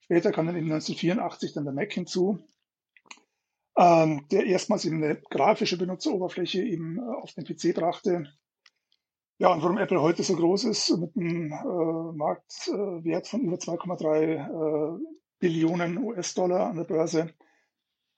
Später 0.00 0.32
kam 0.32 0.46
dann 0.46 0.56
eben 0.56 0.72
1984 0.72 1.52
dann 1.52 1.64
der 1.64 1.74
Mac 1.74 1.92
hinzu, 1.92 2.38
ähm, 3.76 4.26
der 4.30 4.46
erstmals 4.46 4.84
eben 4.84 5.02
eine 5.02 5.20
grafische 5.30 5.76
Benutzeroberfläche 5.78 6.62
eben 6.62 6.98
äh, 6.98 7.02
auf 7.22 7.32
den 7.34 7.44
PC 7.44 7.74
brachte. 7.74 8.32
Ja, 9.40 9.52
und 9.52 9.62
warum 9.62 9.78
Apple 9.78 10.00
heute 10.02 10.24
so 10.24 10.34
groß 10.34 10.64
ist, 10.64 10.90
mit 10.98 11.16
einem 11.16 11.52
äh, 11.52 12.16
Marktwert 12.16 13.28
von 13.28 13.42
über 13.42 13.56
2,3 13.56 14.96
äh, 14.96 15.00
Billionen 15.38 15.98
US-Dollar 15.98 16.68
an 16.68 16.76
der 16.76 16.84
Börse, 16.84 17.34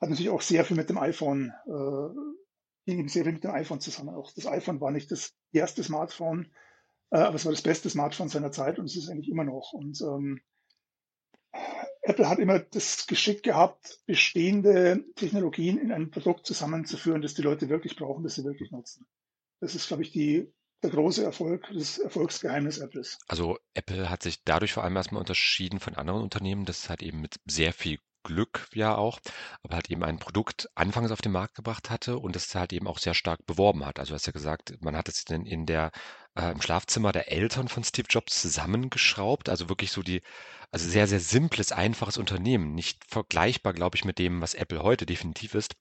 hat 0.00 0.08
natürlich 0.08 0.30
auch 0.30 0.42
sehr 0.42 0.64
viel 0.64 0.76
mit 0.76 0.88
dem 0.88 0.98
iPhone, 0.98 1.52
äh, 1.66 2.14
ging 2.86 3.08
sehr 3.08 3.24
viel 3.24 3.34
mit 3.34 3.44
dem 3.44 3.50
iPhone 3.50 3.80
zusammen. 3.80 4.14
Auch 4.14 4.32
das 4.32 4.46
iPhone 4.46 4.80
war 4.80 4.90
nicht 4.90 5.10
das 5.10 5.34
erste 5.52 5.84
Smartphone, 5.84 6.52
äh, 7.10 7.18
aber 7.18 7.34
es 7.34 7.44
war 7.44 7.52
das 7.52 7.62
beste 7.62 7.90
Smartphone 7.90 8.28
seiner 8.28 8.52
Zeit 8.52 8.78
und 8.78 8.86
es 8.86 8.96
ist 8.96 9.10
eigentlich 9.10 9.28
immer 9.28 9.44
noch. 9.44 9.72
Und 9.72 10.00
ähm, 10.00 10.40
Apple 12.02 12.28
hat 12.28 12.38
immer 12.38 12.58
das 12.58 13.06
Geschick 13.06 13.42
gehabt, 13.42 14.00
bestehende 14.06 15.04
Technologien 15.16 15.78
in 15.78 15.92
ein 15.92 16.10
Produkt 16.10 16.46
zusammenzuführen, 16.46 17.20
das 17.20 17.34
die 17.34 17.42
Leute 17.42 17.68
wirklich 17.68 17.96
brauchen, 17.96 18.24
das 18.24 18.36
sie 18.36 18.44
wirklich 18.44 18.70
nutzen. 18.70 19.06
Das 19.60 19.74
ist, 19.74 19.88
glaube 19.88 20.02
ich, 20.02 20.10
die, 20.10 20.50
der 20.82 20.90
große 20.90 21.24
Erfolg, 21.24 21.68
das 21.72 21.98
Erfolgsgeheimnis 21.98 22.78
Apples. 22.78 23.18
Also 23.28 23.58
Apple 23.74 24.08
hat 24.08 24.22
sich 24.22 24.44
dadurch 24.44 24.72
vor 24.72 24.84
allem 24.84 24.96
erstmal 24.96 25.20
unterschieden 25.20 25.80
von 25.80 25.94
anderen 25.94 26.22
Unternehmen, 26.22 26.64
dass 26.64 26.84
es 26.84 26.90
halt 26.90 27.02
eben 27.02 27.20
mit 27.20 27.36
sehr 27.46 27.72
viel 27.72 27.98
Glück 28.22 28.68
ja 28.74 28.96
auch, 28.96 29.18
aber 29.62 29.76
halt 29.76 29.90
eben 29.90 30.04
ein 30.04 30.18
Produkt 30.18 30.68
anfangs 30.74 31.10
auf 31.10 31.22
den 31.22 31.32
Markt 31.32 31.54
gebracht 31.54 31.90
hatte 31.90 32.18
und 32.18 32.36
es 32.36 32.54
halt 32.54 32.72
eben 32.72 32.86
auch 32.86 32.98
sehr 32.98 33.14
stark 33.14 33.46
beworben 33.46 33.86
hat. 33.86 33.98
Also 33.98 34.10
du 34.10 34.14
hast 34.14 34.26
ja 34.26 34.32
gesagt, 34.32 34.74
man 34.80 34.96
hat 34.96 35.08
es 35.08 35.24
denn 35.24 35.46
in 35.46 35.66
der 35.66 35.90
äh, 36.34 36.52
im 36.52 36.60
Schlafzimmer 36.60 37.12
der 37.12 37.32
Eltern 37.32 37.68
von 37.68 37.84
Steve 37.84 38.06
Jobs 38.10 38.40
zusammengeschraubt, 38.40 39.48
also 39.48 39.68
wirklich 39.68 39.90
so 39.90 40.02
die 40.02 40.22
also 40.70 40.88
sehr 40.88 41.06
sehr 41.06 41.20
simples, 41.20 41.72
einfaches 41.72 42.18
Unternehmen, 42.18 42.74
nicht 42.74 43.04
vergleichbar, 43.08 43.72
glaube 43.72 43.96
ich, 43.96 44.04
mit 44.04 44.18
dem, 44.18 44.40
was 44.40 44.54
Apple 44.54 44.82
heute 44.82 45.06
definitiv 45.06 45.54
ist. 45.54 45.74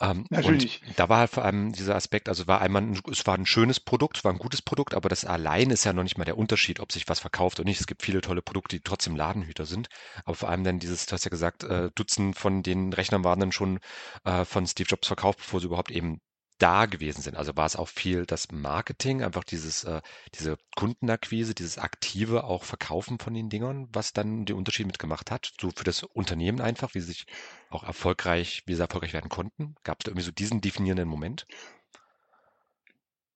Ähm, 0.00 0.26
Natürlich. 0.30 0.82
Und 0.86 0.98
da 0.98 1.08
war 1.08 1.18
halt 1.18 1.30
vor 1.30 1.44
allem 1.44 1.72
dieser 1.72 1.94
Aspekt, 1.94 2.28
also 2.28 2.46
war 2.46 2.60
einmal, 2.60 2.92
es 3.10 3.26
war 3.26 3.36
ein 3.36 3.46
schönes 3.46 3.80
Produkt, 3.80 4.18
es 4.18 4.24
war 4.24 4.32
ein 4.32 4.38
gutes 4.38 4.62
Produkt, 4.62 4.94
aber 4.94 5.08
das 5.08 5.24
allein 5.24 5.70
ist 5.70 5.84
ja 5.84 5.92
noch 5.92 6.02
nicht 6.02 6.18
mal 6.18 6.24
der 6.24 6.38
Unterschied, 6.38 6.80
ob 6.80 6.92
sich 6.92 7.08
was 7.08 7.20
verkauft 7.20 7.58
oder 7.60 7.68
nicht. 7.68 7.80
Es 7.80 7.86
gibt 7.86 8.02
viele 8.02 8.20
tolle 8.20 8.42
Produkte, 8.42 8.76
die 8.76 8.82
trotzdem 8.82 9.16
Ladenhüter 9.16 9.66
sind. 9.66 9.88
Aber 10.24 10.34
vor 10.34 10.48
allem 10.48 10.64
dann 10.64 10.78
dieses, 10.78 11.06
du 11.06 11.12
hast 11.12 11.24
ja 11.24 11.30
gesagt, 11.30 11.64
äh, 11.64 11.90
Dutzend 11.94 12.36
von 12.36 12.62
den 12.62 12.92
Rechnern 12.92 13.24
waren 13.24 13.40
dann 13.40 13.52
schon 13.52 13.80
äh, 14.24 14.44
von 14.44 14.66
Steve 14.66 14.88
Jobs 14.88 15.06
verkauft, 15.06 15.38
bevor 15.38 15.60
sie 15.60 15.66
überhaupt 15.66 15.90
eben 15.90 16.20
da 16.58 16.86
gewesen 16.86 17.22
sind. 17.22 17.36
Also 17.36 17.56
war 17.56 17.66
es 17.66 17.76
auch 17.76 17.88
viel 17.88 18.26
das 18.26 18.50
Marketing, 18.52 19.22
einfach 19.22 19.44
dieses, 19.44 19.84
äh, 19.84 20.00
diese 20.34 20.56
Kundenakquise, 20.76 21.54
dieses 21.54 21.78
aktive 21.78 22.44
auch 22.44 22.64
Verkaufen 22.64 23.18
von 23.18 23.34
den 23.34 23.48
Dingern, 23.48 23.88
was 23.92 24.12
dann 24.12 24.44
den 24.44 24.56
Unterschied 24.56 24.86
mitgemacht 24.86 25.30
hat, 25.30 25.52
so 25.60 25.70
für 25.74 25.84
das 25.84 26.02
Unternehmen 26.02 26.60
einfach, 26.60 26.94
wie 26.94 27.00
sie 27.00 27.08
sich 27.08 27.26
auch 27.70 27.84
erfolgreich, 27.84 28.62
wie 28.66 28.74
sie 28.74 28.82
erfolgreich 28.82 29.12
werden 29.12 29.30
konnten. 29.30 29.74
Gab 29.82 30.00
es 30.00 30.04
da 30.04 30.10
irgendwie 30.10 30.26
so 30.26 30.32
diesen 30.32 30.60
definierenden 30.60 31.08
Moment? 31.08 31.46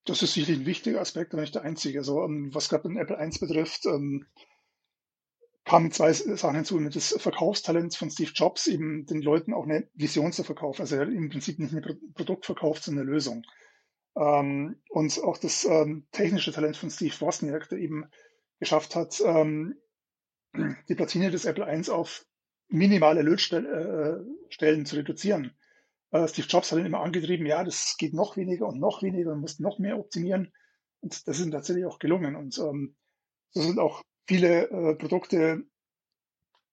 Das 0.05 0.23
ist 0.23 0.33
sicherlich 0.33 0.61
ein 0.61 0.65
wichtiger 0.65 1.01
Aspekt, 1.01 1.33
aber 1.33 1.41
nicht 1.41 1.55
der 1.55 1.63
einzige. 1.63 1.99
Also, 1.99 2.21
um, 2.21 2.53
was 2.55 2.69
gerade 2.69 2.87
den 2.87 2.97
Apple 2.97 3.17
1 3.17 3.39
betrifft, 3.39 3.85
ähm, 3.85 4.25
kamen 5.69 5.91
zwei 5.91 6.11
Sachen 6.13 6.55
hinzu. 6.55 6.79
Das 6.79 7.15
Verkaufstalent 7.19 7.95
von 7.95 8.09
Steve 8.09 8.31
Jobs, 8.33 8.65
eben 8.65 9.05
den 9.05 9.21
Leuten 9.21 9.53
auch 9.53 9.65
eine 9.65 9.87
Vision 9.93 10.31
zu 10.31 10.43
verkaufen. 10.43 10.81
Also 10.81 10.95
er 10.95 11.01
hat 11.01 11.09
im 11.09 11.29
Prinzip 11.29 11.59
nicht 11.59 11.73
ein 11.75 12.13
Produkt 12.15 12.47
verkauft, 12.47 12.83
sondern 12.83 13.03
eine 13.03 13.11
Lösung. 13.11 13.43
Ähm, 14.17 14.81
und 14.89 15.23
auch 15.23 15.37
das 15.37 15.65
ähm, 15.65 16.07
technische 16.11 16.51
Talent 16.51 16.75
von 16.75 16.89
Steve 16.89 17.13
Wozniak, 17.19 17.69
der 17.69 17.77
eben 17.77 18.09
geschafft 18.59 18.95
hat, 18.95 19.21
ähm, 19.23 19.75
die 20.89 20.95
Platine 20.95 21.29
des 21.29 21.45
Apple 21.45 21.67
I 21.71 21.87
auf 21.91 22.25
minimale 22.67 23.21
Lötstellen 23.21 24.25
äh, 24.47 24.83
zu 24.85 24.95
reduzieren. 24.95 25.55
Äh, 26.09 26.27
Steve 26.27 26.47
Jobs 26.47 26.71
hat 26.71 26.79
ihn 26.79 26.87
immer 26.87 27.01
angetrieben, 27.01 27.45
ja, 27.45 27.63
das 27.63 27.95
geht 27.99 28.15
noch 28.15 28.37
weniger 28.37 28.67
und 28.67 28.79
noch 28.79 29.03
weniger 29.03 29.33
und 29.33 29.41
muss 29.41 29.59
noch 29.59 29.77
mehr 29.77 29.99
optimieren. 29.99 30.51
Und 31.01 31.27
das 31.27 31.37
ist 31.37 31.45
ihm 31.45 31.51
tatsächlich 31.51 31.85
auch 31.85 31.99
gelungen. 31.99 32.35
Und 32.35 32.57
ähm, 32.57 32.95
so 33.51 33.61
sind 33.61 33.77
auch 33.77 34.03
viele 34.29 34.69
äh, 34.69 34.93
Produkte 34.93 35.65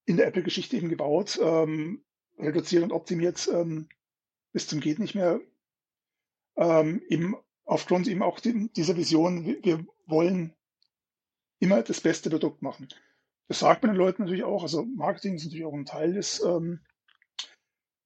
in 0.05 0.19
der 0.19 0.27
Apple-Geschichte 0.27 0.77
eben 0.77 0.91
gebaut, 0.91 1.41
ähm, 1.43 2.05
reduziert 2.39 2.83
und 2.83 2.93
optimiert 2.93 3.49
ähm, 3.51 3.89
bis 4.53 4.69
zum 4.69 4.81
geht 4.81 4.99
nicht 4.99 5.15
mehr. 5.15 5.41
Ähm, 6.59 7.03
eben 7.09 7.35
aufgrund 7.65 8.09
eben 8.09 8.23
auch 8.23 8.41
die, 8.41 8.71
dieser 8.75 8.99
Vision, 8.99 9.47
wir 9.47 9.87
wollen 10.05 10.55
immer 11.59 11.83
das 11.83 12.03
beste 12.03 12.29
Produkt 12.29 12.61
machen. 12.61 12.89
Das 13.49 13.61
sagt 13.61 13.83
man 13.83 13.93
den 13.93 13.99
Leuten 13.99 14.23
natürlich 14.23 14.45
auch. 14.45 14.63
Also 14.63 14.85
Marketing 14.85 15.37
ist 15.37 15.45
natürlich 15.45 15.65
auch 15.65 15.73
ein 15.73 15.87
Teil 15.87 16.13
des 16.13 16.43
ähm, 16.45 16.81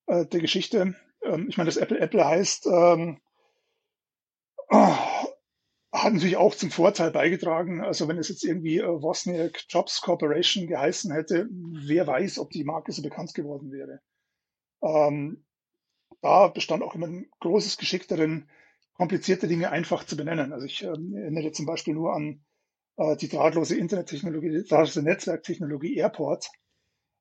äh, 0.07 0.27
der 0.27 0.41
Geschichte. 0.41 0.95
Ähm, 1.25 1.49
ich 1.49 1.57
meine, 1.57 1.67
das 1.67 1.77
Apple 1.77 1.99
Apple 1.99 2.25
heißt, 2.25 2.67
ähm, 2.67 3.21
hat 6.03 6.13
natürlich 6.13 6.37
auch 6.37 6.55
zum 6.55 6.71
Vorteil 6.71 7.11
beigetragen. 7.11 7.83
Also 7.83 8.09
wenn 8.09 8.19
es 8.19 8.29
jetzt 8.29 8.45
irgendwie 8.45 8.79
äh, 8.79 8.87
Wozniak 8.87 9.65
Jobs 9.69 10.01
Corporation 10.01 10.67
geheißen 10.67 11.13
hätte, 11.13 11.49
wer 11.51 12.07
weiß, 12.07 12.39
ob 12.39 12.51
die 12.51 12.65
Marke 12.65 12.93
so 12.93 13.03
bekannt 13.03 13.35
geworden 13.35 13.73
wäre. 13.73 14.01
Ähm, 14.83 15.45
da 16.23 16.49
bestand 16.49 16.83
auch 16.83 16.95
immer 16.95 17.07
ein 17.07 17.31
großes 17.41 17.79
Geschick 17.79 18.09
darin, 18.09 18.49
komplizierte 18.95 19.49
Dinge 19.49 19.71
einfach 19.71 20.05
zu 20.05 20.17
benennen. 20.17 20.53
Also 20.53 20.67
ich 20.67 20.83
ähm, 20.83 21.15
erinnere 21.15 21.53
zum 21.53 21.67
Beispiel 21.67 21.95
nur 21.95 22.15
an 22.15 22.45
äh, 22.97 23.17
die 23.17 23.29
drahtlose 23.29 23.77
Internettechnologie, 23.77 24.51
die 24.51 24.65
drahtlose 24.65 25.03
Netzwerktechnologie 25.03 25.97
Airport. 25.97 26.51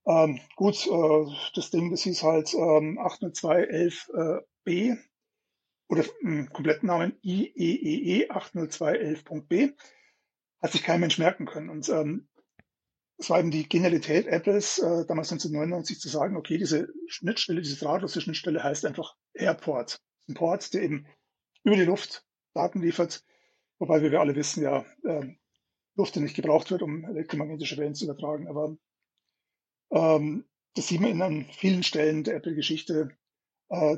Ähm, 0.05 0.39
gut, 0.55 0.87
äh, 0.87 1.25
das 1.55 1.71
Ding, 1.71 1.91
das 1.91 2.01
hieß 2.01 2.23
halt 2.23 2.53
ähm, 2.53 2.99
802.11b 2.99 4.97
oder 5.89 6.05
im 6.21 6.49
kompletten 6.49 6.87
Namen 6.87 7.17
IEEE 7.23 8.31
802.11.b, 8.31 9.73
hat 10.61 10.71
sich 10.71 10.83
kein 10.83 10.99
Mensch 10.99 11.17
merken 11.17 11.45
können. 11.45 11.69
Und 11.69 11.89
ähm, 11.89 12.29
es 13.17 13.29
war 13.29 13.39
eben 13.39 13.51
die 13.51 13.67
Genialität 13.67 14.27
Apples, 14.27 14.77
äh, 14.77 15.05
damals 15.05 15.31
1999 15.31 15.99
zu 15.99 16.07
sagen, 16.07 16.37
okay, 16.37 16.57
diese 16.57 16.87
Schnittstelle, 17.07 17.61
diese 17.61 17.83
drahtlose 17.83 18.21
Schnittstelle 18.21 18.63
heißt 18.63 18.85
einfach 18.85 19.15
Airport. 19.33 20.01
Ein 20.29 20.35
Port, 20.35 20.73
der 20.73 20.83
eben 20.83 21.07
über 21.63 21.75
die 21.75 21.83
Luft 21.83 22.23
Daten 22.53 22.81
liefert, 22.81 23.23
wobei 23.79 24.01
wir 24.01 24.19
alle 24.19 24.35
wissen, 24.35 24.63
ja, 24.63 24.85
äh, 25.03 25.35
Luft, 25.95 26.15
die 26.15 26.19
nicht 26.19 26.35
gebraucht 26.35 26.71
wird, 26.71 26.81
um 26.81 27.03
elektromagnetische 27.03 27.77
Wellen 27.77 27.95
zu 27.95 28.05
übertragen. 28.05 28.47
Aber 28.47 28.77
ähm, 29.91 30.45
das 30.75 30.87
sieht 30.87 31.01
man 31.01 31.11
in 31.11 31.21
an 31.21 31.45
vielen 31.51 31.83
Stellen 31.83 32.23
der 32.23 32.35
Apple-Geschichte, 32.35 33.09
äh, 33.69 33.97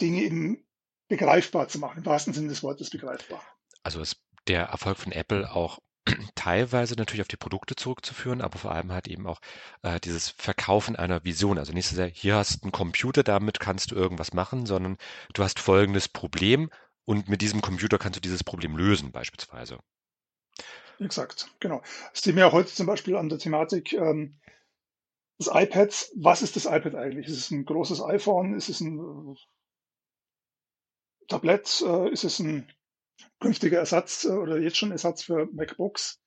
Dinge 0.00 0.22
eben 0.22 0.67
begreifbar 1.08 1.68
zu 1.68 1.78
machen, 1.78 1.98
im 1.98 2.06
wahrsten 2.06 2.32
Sinne 2.32 2.48
des 2.48 2.62
Wortes 2.62 2.90
begreifbar. 2.90 3.42
Also 3.82 4.00
ist 4.00 4.20
der 4.46 4.64
Erfolg 4.64 4.98
von 4.98 5.12
Apple 5.12 5.50
auch 5.50 5.78
teilweise 6.34 6.94
natürlich 6.94 7.22
auf 7.22 7.28
die 7.28 7.36
Produkte 7.36 7.74
zurückzuführen, 7.76 8.40
aber 8.40 8.58
vor 8.58 8.72
allem 8.72 8.92
halt 8.92 9.08
eben 9.08 9.26
auch 9.26 9.40
äh, 9.82 10.00
dieses 10.00 10.30
Verkaufen 10.30 10.96
einer 10.96 11.24
Vision. 11.24 11.58
Also 11.58 11.72
nicht 11.72 11.88
so 11.88 11.96
sehr, 11.96 12.06
hier 12.06 12.36
hast 12.36 12.58
du 12.58 12.62
einen 12.64 12.72
Computer, 12.72 13.22
damit 13.22 13.60
kannst 13.60 13.90
du 13.90 13.94
irgendwas 13.94 14.32
machen, 14.32 14.66
sondern 14.66 14.96
du 15.34 15.42
hast 15.42 15.58
folgendes 15.58 16.08
Problem 16.08 16.70
und 17.04 17.28
mit 17.28 17.40
diesem 17.40 17.62
Computer 17.62 17.98
kannst 17.98 18.16
du 18.16 18.20
dieses 18.20 18.44
Problem 18.44 18.76
lösen, 18.76 19.12
beispielsweise. 19.12 19.78
Exakt, 20.98 21.48
genau. 21.60 21.80
Das 22.12 22.22
sehen 22.22 22.36
wir 22.36 22.46
ja 22.46 22.52
heute 22.52 22.72
zum 22.72 22.86
Beispiel 22.86 23.16
an 23.16 23.28
der 23.28 23.38
Thematik 23.38 23.92
ähm, 23.92 24.40
des 25.38 25.48
iPads. 25.52 26.12
Was 26.16 26.42
ist 26.42 26.56
das 26.56 26.66
iPad 26.66 26.96
eigentlich? 26.96 27.28
Ist 27.28 27.36
es 27.36 27.50
ein 27.50 27.64
großes 27.64 28.02
iPhone? 28.02 28.54
Ist 28.54 28.68
es 28.68 28.80
ein 28.80 29.36
Tablett 31.28 31.82
äh, 31.86 32.10
ist 32.10 32.24
es 32.24 32.38
ein 32.38 32.70
künftiger 33.40 33.78
Ersatz 33.78 34.24
äh, 34.24 34.30
oder 34.30 34.58
jetzt 34.58 34.76
schon 34.76 34.92
Ersatz 34.92 35.22
für 35.22 35.46
MacBooks. 35.52 36.20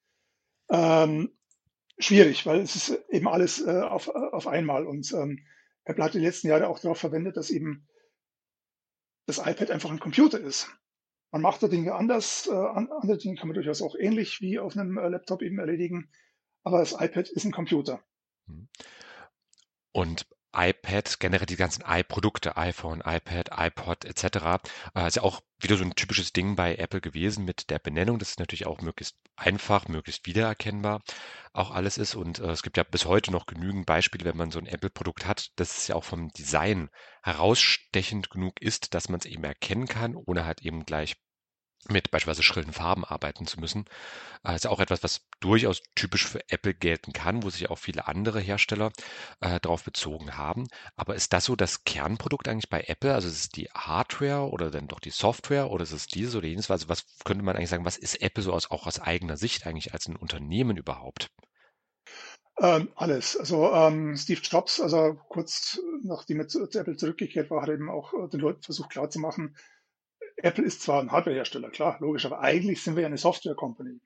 Ähm, 0.69 1.37
schwierig, 1.97 2.45
weil 2.45 2.61
es 2.61 2.75
ist 2.75 2.99
eben 3.09 3.27
alles 3.27 3.61
äh, 3.65 3.81
auf, 3.81 4.07
auf 4.07 4.47
einmal. 4.47 4.85
Und 4.85 5.11
ähm, 5.13 5.45
Apple 5.83 6.03
hat 6.03 6.13
die 6.13 6.19
letzten 6.19 6.47
Jahre 6.47 6.67
auch 6.67 6.79
darauf 6.79 6.99
verwendet, 6.99 7.37
dass 7.37 7.49
eben 7.49 7.87
das 9.25 9.39
iPad 9.39 9.71
einfach 9.71 9.91
ein 9.91 9.99
Computer 9.99 10.39
ist. 10.39 10.69
Man 11.31 11.41
macht 11.41 11.63
da 11.63 11.67
Dinge 11.67 11.95
anders, 11.95 12.47
äh, 12.47 12.53
andere 12.53 13.17
Dinge 13.17 13.35
kann 13.37 13.47
man 13.47 13.55
durchaus 13.55 13.81
auch 13.81 13.95
ähnlich 13.95 14.41
wie 14.41 14.59
auf 14.59 14.75
einem 14.75 14.97
äh, 14.97 15.07
Laptop 15.07 15.41
eben 15.41 15.59
erledigen, 15.59 16.11
aber 16.63 16.79
das 16.79 16.91
iPad 16.91 17.29
ist 17.29 17.45
ein 17.45 17.53
Computer. 17.53 18.03
Mhm. 18.47 18.67
Und 19.93 20.27
iPad, 20.53 21.19
generell 21.19 21.45
die 21.45 21.55
ganzen 21.55 21.83
i-Produkte, 21.87 22.57
iPhone, 22.57 23.01
iPad, 23.05 23.49
iPod 23.57 24.05
etc. 24.05 24.61
Äh, 24.95 25.07
ist 25.07 25.15
ja 25.15 25.23
auch 25.23 25.41
wieder 25.59 25.77
so 25.77 25.83
ein 25.83 25.95
typisches 25.95 26.33
Ding 26.33 26.55
bei 26.55 26.75
Apple 26.75 27.01
gewesen 27.01 27.45
mit 27.45 27.69
der 27.69 27.79
Benennung, 27.79 28.19
dass 28.19 28.31
es 28.31 28.39
natürlich 28.39 28.65
auch 28.65 28.81
möglichst 28.81 29.15
einfach, 29.35 29.87
möglichst 29.87 30.25
wiedererkennbar 30.25 31.01
auch 31.53 31.71
alles 31.71 31.97
ist. 31.97 32.15
Und 32.15 32.39
äh, 32.39 32.51
es 32.51 32.63
gibt 32.63 32.77
ja 32.77 32.83
bis 32.83 33.05
heute 33.05 33.31
noch 33.31 33.45
genügend 33.45 33.85
Beispiele, 33.85 34.25
wenn 34.25 34.37
man 34.37 34.51
so 34.51 34.59
ein 34.59 34.67
Apple-Produkt 34.67 35.25
hat, 35.25 35.49
dass 35.57 35.77
es 35.77 35.87
ja 35.87 35.95
auch 35.95 36.03
vom 36.03 36.29
Design 36.29 36.89
herausstechend 37.23 38.29
genug 38.29 38.61
ist, 38.61 38.93
dass 38.93 39.09
man 39.09 39.19
es 39.19 39.25
eben 39.25 39.43
erkennen 39.43 39.87
kann, 39.87 40.15
ohne 40.15 40.45
halt 40.45 40.61
eben 40.61 40.85
gleich 40.85 41.15
mit 41.89 42.11
beispielsweise 42.11 42.43
schrillen 42.43 42.73
Farben 42.73 43.05
arbeiten 43.05 43.45
zu 43.45 43.59
müssen. 43.59 43.85
Das 44.43 44.53
äh, 44.53 44.55
ist 44.55 44.63
ja 44.65 44.69
auch 44.71 44.79
etwas, 44.79 45.03
was 45.03 45.21
durchaus 45.39 45.81
typisch 45.95 46.27
für 46.27 46.41
Apple 46.49 46.73
gelten 46.73 47.13
kann, 47.13 47.43
wo 47.43 47.49
sich 47.49 47.69
auch 47.69 47.77
viele 47.77 48.07
andere 48.07 48.39
Hersteller 48.39 48.91
äh, 49.39 49.59
darauf 49.59 49.83
bezogen 49.83 50.37
haben. 50.37 50.67
Aber 50.95 51.15
ist 51.15 51.33
das 51.33 51.45
so 51.45 51.55
das 51.55 51.83
Kernprodukt 51.83 52.47
eigentlich 52.47 52.69
bei 52.69 52.83
Apple? 52.87 53.13
Also 53.13 53.27
ist 53.27 53.39
es 53.39 53.49
die 53.49 53.69
Hardware 53.73 54.49
oder 54.49 54.71
dann 54.71 54.87
doch 54.87 54.99
die 54.99 55.09
Software 55.09 55.71
oder 55.71 55.83
ist 55.83 55.91
es 55.91 56.07
dieses 56.07 56.35
oder 56.35 56.47
jenes? 56.47 56.69
Also 56.69 56.89
was 56.89 57.05
könnte 57.23 57.43
man 57.43 57.55
eigentlich 57.55 57.69
sagen, 57.69 57.85
was 57.85 57.97
ist 57.97 58.21
Apple 58.21 58.43
so 58.43 58.53
aus, 58.53 58.69
auch 58.71 58.87
aus 58.87 58.99
eigener 58.99 59.37
Sicht 59.37 59.65
eigentlich 59.65 59.93
als 59.93 60.07
ein 60.07 60.15
Unternehmen 60.15 60.77
überhaupt? 60.77 61.31
Ähm, 62.59 62.89
alles. 62.95 63.37
Also 63.37 63.71
ähm, 63.73 64.15
Steve 64.17 64.41
Jobs, 64.43 64.79
also 64.79 65.17
kurz 65.29 65.79
nachdem 66.03 66.41
er 66.41 66.47
zu, 66.47 66.67
zu 66.67 66.79
Apple 66.79 66.95
zurückgekehrt 66.95 67.49
war, 67.49 67.61
hat 67.63 67.69
eben 67.69 67.89
auch 67.89 68.13
äh, 68.13 68.27
den 68.29 68.39
Leuten 68.39 68.61
versucht 68.61 68.91
klarzumachen, 68.91 69.55
Apple 70.43 70.63
ist 70.63 70.81
zwar 70.81 71.01
ein 71.01 71.11
Hardwarehersteller, 71.11 71.69
klar, 71.69 71.97
logisch, 71.99 72.25
aber 72.25 72.41
eigentlich 72.41 72.81
sind 72.81 72.95
wir 72.95 73.01
ja 73.01 73.07
eine 73.07 73.17
Software-Company. 73.17 73.99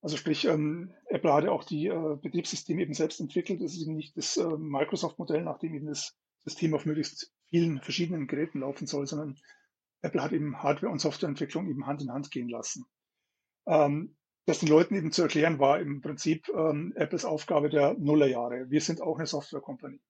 Also 0.00 0.16
sprich, 0.16 0.44
ähm, 0.44 0.94
Apple 1.06 1.32
hat 1.32 1.44
ja 1.44 1.50
auch 1.50 1.64
die 1.64 1.88
äh, 1.88 2.16
Betriebssysteme 2.22 2.82
eben 2.82 2.94
selbst 2.94 3.20
entwickelt. 3.20 3.60
Es 3.60 3.74
ist 3.74 3.82
eben 3.82 3.96
nicht 3.96 4.16
das 4.16 4.36
äh, 4.36 4.46
Microsoft-Modell, 4.46 5.42
nachdem 5.42 5.74
eben 5.74 5.86
das 5.86 6.16
System 6.44 6.74
auf 6.74 6.86
möglichst 6.86 7.32
vielen 7.48 7.80
verschiedenen 7.80 8.26
Geräten 8.26 8.60
laufen 8.60 8.86
soll, 8.86 9.06
sondern 9.06 9.36
Apple 10.00 10.22
hat 10.22 10.32
eben 10.32 10.62
Hardware- 10.62 10.92
und 10.92 11.00
Softwareentwicklung 11.00 11.68
eben 11.68 11.86
Hand 11.86 12.02
in 12.02 12.12
Hand 12.12 12.30
gehen 12.30 12.48
lassen. 12.48 12.86
Ähm, 13.66 14.16
das 14.46 14.60
den 14.60 14.68
Leuten 14.68 14.94
eben 14.94 15.12
zu 15.12 15.22
erklären, 15.22 15.58
war 15.58 15.80
im 15.80 16.00
Prinzip 16.00 16.48
ähm, 16.48 16.92
Apples 16.96 17.24
Aufgabe 17.24 17.68
der 17.68 17.94
Nullerjahre. 17.94 18.70
Wir 18.70 18.80
sind 18.80 19.02
auch 19.02 19.18
eine 19.18 19.26
Software-Company. 19.26 20.00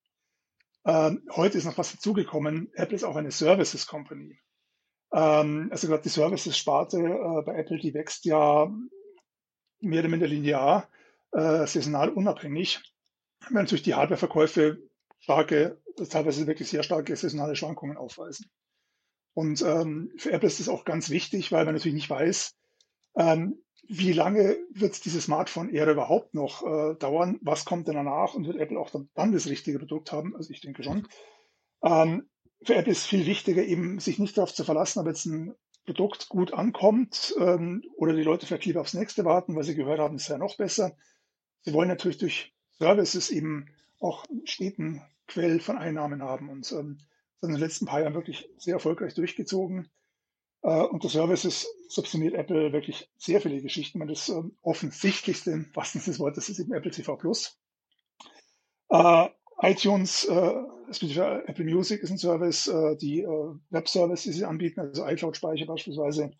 Ähm, 0.85 1.23
heute 1.31 1.59
ist 1.59 1.65
noch 1.65 1.79
was 1.79 1.93
dazugekommen. 1.93 2.71
Apple 2.75 2.95
ist 2.95 3.05
auch 3.05 3.17
eine 3.17 3.33
Services-Company. 3.33 4.39
Ähm, 5.13 5.69
also 5.71 5.89
gerade 5.89 6.03
die 6.03 6.09
Services-Sparte 6.09 6.99
äh, 6.99 7.43
bei 7.45 7.57
Apple, 7.57 7.79
die 7.79 7.95
wächst 7.95 8.25
ja 8.25 8.71
mehr 9.81 10.01
oder 10.01 10.09
minder 10.09 10.27
linear, 10.27 10.89
äh, 11.33 11.67
saisonal 11.67 12.11
unabhängig. 12.11 12.81
Wenn 13.49 13.63
natürlich 13.63 13.83
die 13.83 13.95
Hardwareverkäufe 13.95 14.79
starke, 15.21 15.81
teilweise 16.09 16.47
wirklich 16.47 16.69
sehr 16.69 16.83
starke 16.83 17.15
saisonale 17.17 17.57
Schwankungen 17.57 17.97
aufweisen. 17.97 18.51
Und 19.35 19.63
ähm, 19.63 20.13
für 20.17 20.33
Apple 20.33 20.49
ist 20.49 20.61
das 20.61 20.69
auch 20.69 20.85
ganz 20.85 21.11
wichtig, 21.11 21.53
weil 21.53 21.65
man 21.65 21.75
natürlich 21.75 21.95
nicht 21.95 22.11
weiß, 22.11 22.57
ähm, 23.17 23.63
wie 23.87 24.13
lange 24.13 24.59
wird 24.71 25.05
diese 25.05 25.21
Smartphone-Ära 25.21 25.93
überhaupt 25.93 26.35
noch 26.35 26.63
äh, 26.63 26.95
dauern? 26.97 27.39
Was 27.41 27.65
kommt 27.65 27.89
denn 27.89 27.95
danach 27.95 28.35
und 28.35 28.47
wird 28.47 28.59
Apple 28.59 28.79
auch 28.79 28.91
dann, 28.91 29.09
dann 29.15 29.33
das 29.33 29.47
richtige 29.47 29.79
Produkt 29.79 30.13
haben? 30.13 30.37
Also 30.37 30.51
ich 30.51 30.61
denke 30.61 30.83
schon. 30.83 31.09
Ähm, 31.83 32.29
für 32.63 32.75
Apple 32.75 32.93
ist 32.93 33.07
viel 33.07 33.27
wichtiger, 33.27 33.63
eben 33.65 34.01
sich 34.01 34.19
nicht 34.19 34.37
darauf 34.37 34.53
zu 34.53 34.65
verlassen, 34.65 35.01
ob 35.01 35.07
jetzt 35.07 35.27
ein 35.27 35.55
Produkt 35.85 36.29
gut 36.29 36.53
ankommt 36.53 37.35
ähm, 37.39 37.83
oder 37.97 38.13
die 38.13 38.23
Leute 38.23 38.47
vielleicht 38.47 38.67
lieber 38.67 38.81
aufs 38.81 38.95
nächste 38.95 39.25
warten, 39.25 39.57
weil 39.57 39.65
sie 39.65 39.75
gehört 39.75 40.01
haben, 40.01 40.17
ist 40.17 40.29
ja 40.29 40.37
noch 40.39 40.57
besser. 40.57 40.97
Sie 41.63 41.73
wollen 41.73 41.89
natürlich 41.89 42.19
durch 42.19 42.53
Services 42.79 43.31
eben 43.31 43.71
auch 44.01 44.25
steten 44.45 45.03
Quell 45.27 45.61
von 45.61 45.79
Einnahmen 45.79 46.23
haben 46.23 46.49
und 46.49 46.71
ähm, 46.73 46.99
das 47.41 47.49
in 47.49 47.55
den 47.55 47.61
letzten 47.61 47.87
paar 47.87 48.01
Jahren 48.01 48.15
wirklich 48.15 48.49
sehr 48.59 48.75
erfolgreich 48.75 49.15
durchgezogen. 49.15 49.89
Äh, 50.63 50.83
unter 50.83 51.09
Services 51.09 51.67
subsumiert 51.89 52.35
Apple 52.35 52.73
wirklich 52.73 53.11
sehr 53.17 53.41
viele 53.41 53.63
Geschichten. 53.63 53.99
Man 53.99 54.09
das 54.09 54.29
ähm, 54.29 54.57
offensichtlichste, 54.63 55.67
was 55.75 55.93
des 55.93 56.19
Wortes, 56.19 56.49
ist 56.49 56.59
eben 56.59 56.73
Apple 56.73 56.91
TV 56.91 57.17
Plus. 57.17 57.59
Äh, 58.91 59.29
iTunes, 59.61 60.25
äh, 60.25 60.55
Apple 61.47 61.65
Music 61.65 62.03
ist 62.03 62.11
ein 62.11 62.19
Service, 62.19 62.69
äh, 62.69 62.97
die 62.97 63.23
äh, 63.23 63.55
Web-Service, 63.71 64.23
die 64.23 64.33
sie 64.33 64.45
anbieten, 64.45 64.81
also 64.81 65.07
iCloud-Speicher 65.07 65.67
beispielsweise. 65.67 66.31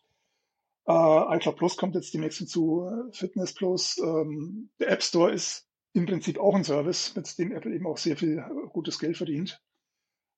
Äh, 0.87 1.37
iCloud 1.37 1.57
Plus 1.57 1.77
kommt 1.77 1.95
jetzt 1.95 2.15
demnächst 2.15 2.39
hinzu, 2.39 2.87
äh, 2.87 3.13
Fitness 3.13 3.55
Plus. 3.55 3.99
Ähm, 3.99 4.71
der 4.81 4.91
App 4.91 5.03
Store 5.03 5.33
ist 5.33 5.69
im 5.93 6.07
Prinzip 6.07 6.39
auch 6.39 6.55
ein 6.55 6.65
Service, 6.65 7.15
mit 7.15 7.39
dem 7.39 7.53
Apple 7.53 7.75
eben 7.75 7.87
auch 7.87 7.99
sehr 7.99 8.17
viel 8.17 8.39
äh, 8.39 8.69
gutes 8.73 8.99
Geld 8.99 9.17
verdient. 9.17 9.61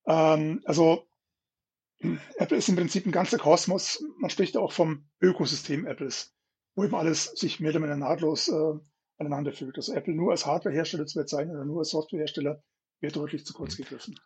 Ähm, 0.07 0.63
also 0.65 1.07
Apple 2.37 2.57
ist 2.57 2.69
im 2.69 2.77
Prinzip 2.77 3.07
ein 3.07 3.13
ganzer 3.13 3.39
Kosmos. 3.39 4.03
Man 4.19 4.31
spricht 4.31 4.57
auch 4.57 4.73
vom 4.73 5.09
Ökosystem 5.21 5.87
Apples, 5.87 6.35
wo 6.75 6.85
eben 6.85 6.95
alles 6.95 7.25
sich 7.25 7.61
mehr 7.61 7.71
oder 7.71 7.81
weniger 7.81 7.97
nahtlos 7.97 8.49
äh, 8.49 8.79
aneinander 9.21 9.53
fügt. 9.53 9.77
Also 9.77 9.95
Apple 9.95 10.15
nur 10.15 10.33
als 10.33 10.47
Hardwarehersteller 10.47 11.07
zu 11.07 11.19
bezeichnen 11.19 11.55
oder 11.55 11.65
nur 11.65 11.81
als 11.81 11.91
Softwarehersteller 11.91 12.63
wäre 13.01 13.13
deutlich 13.13 13.45
zu 13.45 13.53
kurz 13.53 13.77
gegriffen. 13.77 14.19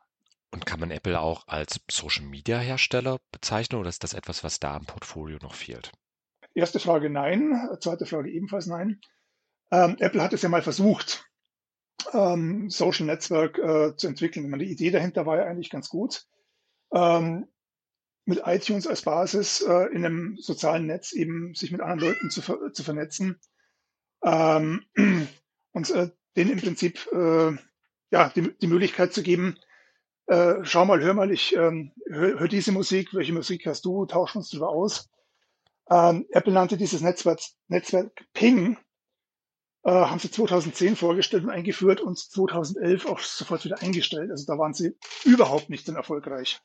Und 0.52 0.66
kann 0.66 0.80
man 0.80 0.92
Apple 0.92 1.20
auch 1.20 1.48
als 1.48 1.80
Social 1.90 2.24
Media 2.24 2.58
Hersteller 2.58 3.18
bezeichnen 3.32 3.80
oder 3.80 3.88
ist 3.88 4.04
das 4.04 4.14
etwas, 4.14 4.44
was 4.44 4.60
da 4.60 4.76
im 4.76 4.86
Portfolio 4.86 5.38
noch 5.42 5.54
fehlt? 5.54 5.90
Erste 6.54 6.78
Frage 6.78 7.10
nein, 7.10 7.52
zweite 7.80 8.06
Frage 8.06 8.30
ebenfalls 8.30 8.66
nein. 8.66 9.00
Ähm, 9.72 9.96
Apple 9.98 10.22
hat 10.22 10.32
es 10.32 10.42
ja 10.42 10.48
mal 10.48 10.62
versucht, 10.62 11.24
ähm, 12.12 12.70
Social 12.70 13.06
Network 13.06 13.58
äh, 13.58 13.96
zu 13.96 14.06
entwickeln. 14.06 14.48
Meine, 14.48 14.64
die 14.64 14.70
Idee 14.70 14.92
dahinter 14.92 15.26
war 15.26 15.38
ja 15.38 15.44
eigentlich 15.44 15.70
ganz 15.70 15.88
gut. 15.88 16.24
Ähm, 16.92 17.48
mit 18.26 18.42
iTunes 18.44 18.86
als 18.86 19.02
Basis 19.02 19.60
äh, 19.60 19.86
in 19.92 20.06
einem 20.06 20.36
sozialen 20.38 20.86
Netz 20.86 21.12
eben 21.12 21.54
sich 21.54 21.72
mit 21.72 21.80
anderen 21.80 22.12
Leuten 22.12 22.30
zu, 22.30 22.40
ver 22.40 22.72
zu 22.72 22.84
vernetzen 22.84 23.40
ähm, 24.24 24.84
und 25.72 25.90
äh, 25.90 26.10
denen 26.36 26.52
im 26.52 26.60
Prinzip 26.60 27.06
äh, 27.12 27.56
ja, 28.10 28.28
die, 28.30 28.56
die 28.58 28.66
Möglichkeit 28.66 29.12
zu 29.12 29.22
geben, 29.22 29.56
äh, 30.26 30.54
schau 30.62 30.84
mal, 30.84 31.00
hör 31.00 31.14
mal, 31.14 31.30
ich 31.30 31.54
ähm, 31.54 31.92
hör, 32.08 32.40
hör 32.40 32.48
diese 32.48 32.72
Musik, 32.72 33.14
welche 33.14 33.32
Musik 33.32 33.66
hast 33.66 33.84
du, 33.84 34.06
tauschen 34.06 34.38
uns 34.38 34.50
darüber 34.50 34.70
aus. 34.70 35.10
Ähm, 35.90 36.26
Apple 36.30 36.52
nannte 36.52 36.76
dieses 36.76 37.02
Netzwerk, 37.02 37.40
Netzwerk 37.68 38.24
Ping, 38.32 38.78
äh, 39.84 39.90
haben 39.90 40.18
sie 40.18 40.30
2010 40.30 40.96
vorgestellt 40.96 41.44
und 41.44 41.50
eingeführt 41.50 42.00
und 42.00 42.18
2011 42.18 43.06
auch 43.06 43.18
sofort 43.20 43.64
wieder 43.64 43.82
eingestellt. 43.82 44.30
Also 44.30 44.46
da 44.46 44.58
waren 44.58 44.72
sie 44.72 44.96
überhaupt 45.24 45.68
nicht 45.68 45.86
dann 45.86 45.96
erfolgreich. 45.96 46.62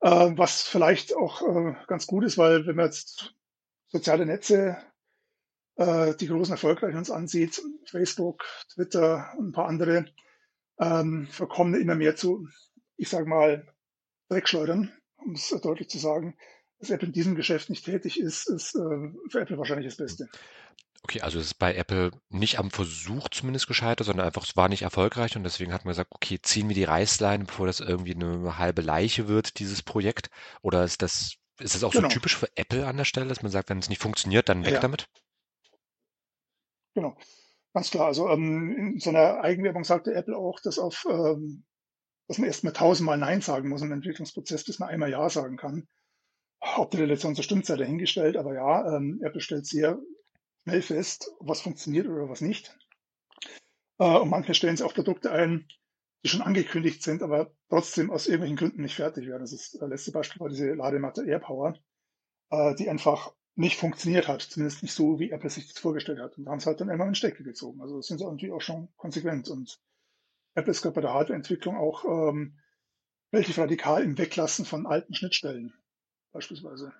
Äh, 0.00 0.32
was 0.36 0.62
vielleicht 0.62 1.16
auch 1.16 1.42
äh, 1.42 1.74
ganz 1.86 2.06
gut 2.06 2.24
ist, 2.24 2.36
weil 2.36 2.66
wenn 2.66 2.76
man 2.76 2.86
jetzt 2.86 3.34
soziale 3.88 4.26
Netze 4.26 4.76
äh, 5.76 6.14
die 6.16 6.26
großen 6.26 6.52
erfolgreichen 6.52 6.98
uns 6.98 7.10
ansieht, 7.10 7.62
Facebook, 7.86 8.44
Twitter 8.72 9.32
und 9.38 9.48
ein 9.48 9.52
paar 9.52 9.68
andere, 9.68 10.06
ähm, 10.78 11.28
verkommen 11.30 11.80
immer 11.80 11.94
mehr 11.94 12.16
zu, 12.16 12.48
ich 12.96 13.08
sage 13.08 13.26
mal, 13.26 13.66
Dreckschleudern, 14.28 14.92
um 15.24 15.32
es 15.32 15.48
deutlich 15.62 15.88
zu 15.88 15.98
sagen. 15.98 16.36
Dass 16.78 16.90
Apple 16.90 17.08
in 17.08 17.12
diesem 17.12 17.34
Geschäft 17.34 17.68
nicht 17.68 17.84
tätig 17.84 18.18
ist, 18.18 18.48
ist 18.48 18.74
äh, 18.74 19.12
für 19.28 19.40
Apple 19.40 19.58
wahrscheinlich 19.58 19.86
das 19.86 19.96
Beste. 19.96 20.28
Okay, 21.02 21.22
also 21.22 21.38
es 21.38 21.46
ist 21.46 21.54
bei 21.54 21.74
Apple 21.74 22.10
nicht 22.28 22.58
am 22.58 22.70
Versuch 22.70 23.28
zumindest 23.30 23.66
gescheitert, 23.66 24.06
sondern 24.06 24.26
einfach, 24.26 24.44
es 24.44 24.56
war 24.56 24.68
nicht 24.68 24.82
erfolgreich 24.82 25.34
und 25.36 25.44
deswegen 25.44 25.72
hat 25.72 25.84
man 25.84 25.92
gesagt, 25.92 26.12
okay, 26.12 26.38
ziehen 26.42 26.68
wir 26.68 26.74
die 26.74 26.84
Reißleine, 26.84 27.44
bevor 27.44 27.66
das 27.66 27.80
irgendwie 27.80 28.14
eine 28.14 28.58
halbe 28.58 28.82
Leiche 28.82 29.26
wird, 29.26 29.58
dieses 29.58 29.82
Projekt. 29.82 30.30
Oder 30.62 30.84
ist 30.84 31.00
das, 31.00 31.36
ist 31.58 31.74
das 31.74 31.84
auch 31.84 31.92
genau. 31.92 32.08
so 32.08 32.14
typisch 32.14 32.36
für 32.36 32.48
Apple 32.54 32.86
an 32.86 32.98
der 32.98 33.04
Stelle, 33.04 33.28
dass 33.28 33.42
man 33.42 33.50
sagt, 33.50 33.70
wenn 33.70 33.78
es 33.78 33.88
nicht 33.88 34.00
funktioniert, 34.00 34.48
dann 34.48 34.64
weg 34.64 34.74
ja. 34.74 34.80
damit? 34.80 35.08
Genau, 36.96 37.16
ganz 37.74 37.90
klar. 37.90 38.06
Also 38.06 38.28
ähm, 38.28 38.76
in 38.94 39.00
seiner 39.00 39.40
Eigenwerbung 39.42 39.84
sagte 39.84 40.14
Apple 40.14 40.36
auch, 40.36 40.60
dass 40.60 40.78
auf 40.78 41.06
ähm, 41.10 41.64
dass 42.28 42.38
man 42.38 42.48
erstmal 42.48 42.72
tausendmal 42.72 43.18
Nein 43.18 43.42
sagen 43.42 43.68
muss 43.68 43.82
im 43.82 43.92
Entwicklungsprozess, 43.92 44.64
bis 44.64 44.78
man 44.80 44.88
einmal 44.90 45.10
Ja 45.10 45.30
sagen 45.30 45.56
kann. 45.58 45.88
Ob 46.60 46.90
die 46.92 46.98
Relation 46.98 47.34
so 47.34 47.42
stimmt, 47.42 47.66
sei 47.66 47.76
dahingestellt, 47.76 48.36
aber 48.36 48.54
ja, 48.54 48.96
ähm, 48.96 49.20
Apple 49.22 49.40
stellt 49.42 49.66
sehr 49.66 49.98
schnell 50.64 50.82
fest, 50.82 51.30
was 51.40 51.60
funktioniert 51.62 52.08
oder 52.08 52.28
was 52.30 52.40
nicht. 52.40 52.76
Äh, 53.98 54.18
und 54.18 54.30
manchmal 54.30 54.54
stellen 54.54 54.76
sie 54.76 54.84
auch 54.84 54.94
Produkte 54.94 55.30
ein, 55.32 55.66
die 56.24 56.28
schon 56.28 56.42
angekündigt 56.42 57.02
sind, 57.02 57.22
aber 57.22 57.52
trotzdem 57.68 58.10
aus 58.10 58.26
irgendwelchen 58.26 58.56
Gründen 58.56 58.82
nicht 58.82 58.96
fertig 58.96 59.26
werden. 59.26 59.42
Das 59.42 59.52
ist 59.52 59.78
das 59.80 59.88
letzte 59.88 60.12
Beispiel 60.12 60.40
war 60.40 60.48
diese 60.48 60.72
Ladematte 60.74 61.24
AirPower, 61.24 61.74
äh, 62.50 62.74
die 62.76 62.88
einfach 62.90 63.34
nicht 63.56 63.78
funktioniert 63.78 64.28
hat, 64.28 64.42
zumindest 64.42 64.82
nicht 64.82 64.94
so, 64.94 65.18
wie 65.18 65.30
Apple 65.30 65.50
sich 65.50 65.68
das 65.68 65.78
vorgestellt 65.78 66.20
hat. 66.20 66.36
Und 66.38 66.44
da 66.44 66.52
haben 66.52 66.60
sie 66.60 66.66
halt 66.66 66.80
dann 66.80 66.88
immer 66.88 67.04
einen 67.04 67.14
Stecker 67.14 67.44
gezogen. 67.44 67.80
Also 67.80 67.96
das 67.96 68.06
sind 68.06 68.18
sie 68.18 68.24
natürlich 68.24 68.54
auch 68.54 68.62
schon 68.62 68.88
konsequent. 68.96 69.48
Und 69.48 69.80
Apple 70.54 70.70
ist 70.70 70.82
gerade 70.82 70.94
bei 70.94 71.00
der 71.00 71.12
Hardwareentwicklung 71.12 71.76
auch 71.76 72.04
ähm, 72.04 72.58
relativ 73.32 73.58
radikal 73.58 74.02
im 74.02 74.18
Weglassen 74.18 74.64
von 74.64 74.86
alten 74.86 75.14
Schnittstellen, 75.14 75.72
beispielsweise. 76.32 76.92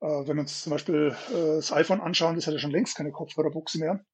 Äh, 0.00 0.06
wenn 0.06 0.36
wir 0.36 0.42
uns 0.42 0.62
zum 0.62 0.70
Beispiel 0.70 1.16
äh, 1.30 1.56
das 1.56 1.72
iPhone 1.72 2.00
anschauen, 2.00 2.36
das 2.36 2.46
hat 2.46 2.54
ja 2.54 2.60
schon 2.60 2.70
längst 2.70 2.96
keine 2.96 3.12
Kopfhörerbuchse 3.12 3.78
mehr. 3.78 4.04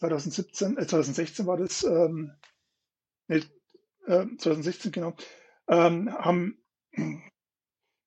2017, 0.00 0.76
äh, 0.76 0.86
2016 0.86 1.46
war 1.46 1.56
das, 1.56 1.82
ähm, 1.84 2.32
nee, 3.28 3.42
äh, 4.06 4.26
2016 4.38 4.92
genau, 4.92 5.14
ähm, 5.68 6.12
haben 6.12 6.62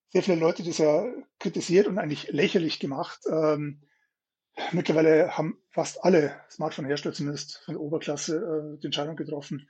sehr 0.09 0.23
viele 0.23 0.37
Leute 0.37 0.63
das 0.63 0.77
ja 0.77 1.05
kritisiert 1.39 1.87
und 1.87 1.97
eigentlich 1.97 2.31
lächerlich 2.31 2.79
gemacht. 2.79 3.21
Ähm, 3.31 3.81
mittlerweile 4.71 5.37
haben 5.37 5.61
fast 5.69 6.03
alle 6.03 6.39
Smartphone-Hersteller 6.49 7.13
zumindest 7.13 7.59
von 7.65 7.75
der 7.75 7.81
Oberklasse 7.81 8.37
äh, 8.75 8.79
die 8.79 8.87
Entscheidung 8.87 9.15
getroffen, 9.15 9.69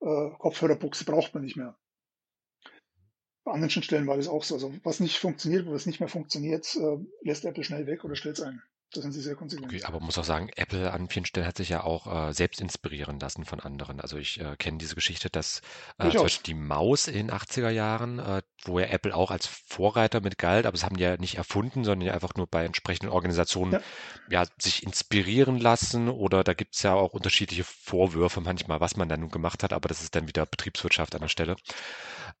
äh, 0.00 0.30
Kopfhörerbuchse 0.38 1.04
braucht 1.04 1.34
man 1.34 1.44
nicht 1.44 1.56
mehr. 1.56 1.76
bei 3.44 3.52
anderen 3.52 3.70
Schnittstellen 3.70 4.06
war 4.06 4.16
das 4.16 4.28
auch 4.28 4.44
so. 4.44 4.54
Also 4.54 4.74
was 4.82 5.00
nicht 5.00 5.18
funktioniert, 5.18 5.66
wo 5.66 5.74
es 5.74 5.86
nicht 5.86 6.00
mehr 6.00 6.08
funktioniert, 6.08 6.74
äh, 6.76 6.98
lässt 7.22 7.44
Apple 7.44 7.64
schnell 7.64 7.86
weg 7.86 8.04
oder 8.04 8.16
stellt 8.16 8.38
es 8.38 8.44
ein. 8.44 8.62
Da 8.94 9.00
sind 9.00 9.12
sie 9.12 9.20
sehr 9.20 9.34
konsequent. 9.34 9.72
Okay, 9.72 9.82
aber 9.84 9.98
muss 9.98 10.18
auch 10.18 10.24
sagen, 10.24 10.50
Apple 10.54 10.92
an 10.92 11.08
vielen 11.08 11.26
Stellen 11.26 11.46
hat 11.46 11.56
sich 11.56 11.68
ja 11.68 11.82
auch 11.82 12.28
äh, 12.28 12.32
selbst 12.32 12.60
inspirieren 12.60 13.18
lassen 13.18 13.44
von 13.44 13.58
anderen. 13.58 14.00
Also 14.00 14.16
ich 14.16 14.40
äh, 14.40 14.54
kenne 14.56 14.78
diese 14.78 14.94
Geschichte, 14.94 15.30
dass 15.30 15.62
äh, 15.98 16.10
zum 16.10 16.22
Beispiel 16.22 16.54
die 16.54 16.60
Maus 16.60 17.08
in 17.08 17.14
den 17.14 17.30
80er 17.32 17.70
Jahren, 17.70 18.20
äh, 18.20 18.42
wo 18.64 18.78
ja 18.78 18.86
Apple 18.86 19.14
auch 19.14 19.32
als 19.32 19.46
Vorreiter 19.46 20.20
mit 20.20 20.38
galt, 20.38 20.64
aber 20.64 20.76
es 20.76 20.84
haben 20.84 20.96
die 20.96 21.02
ja 21.02 21.16
nicht 21.16 21.36
erfunden, 21.36 21.82
sondern 21.82 22.06
ja 22.06 22.14
einfach 22.14 22.34
nur 22.36 22.46
bei 22.46 22.64
entsprechenden 22.64 23.10
Organisationen 23.10 23.72
ja. 23.72 23.80
ja 24.30 24.44
sich 24.58 24.84
inspirieren 24.84 25.58
lassen 25.58 26.08
oder 26.08 26.44
da 26.44 26.54
gibt 26.54 26.76
es 26.76 26.82
ja 26.82 26.94
auch 26.94 27.12
unterschiedliche 27.12 27.64
Vorwürfe 27.64 28.40
manchmal, 28.40 28.80
was 28.80 28.96
man 28.96 29.08
da 29.08 29.16
nun 29.16 29.30
gemacht 29.30 29.64
hat, 29.64 29.72
aber 29.72 29.88
das 29.88 30.02
ist 30.02 30.14
dann 30.14 30.28
wieder 30.28 30.46
Betriebswirtschaft 30.46 31.14
an 31.16 31.22
der 31.22 31.28
Stelle. 31.28 31.56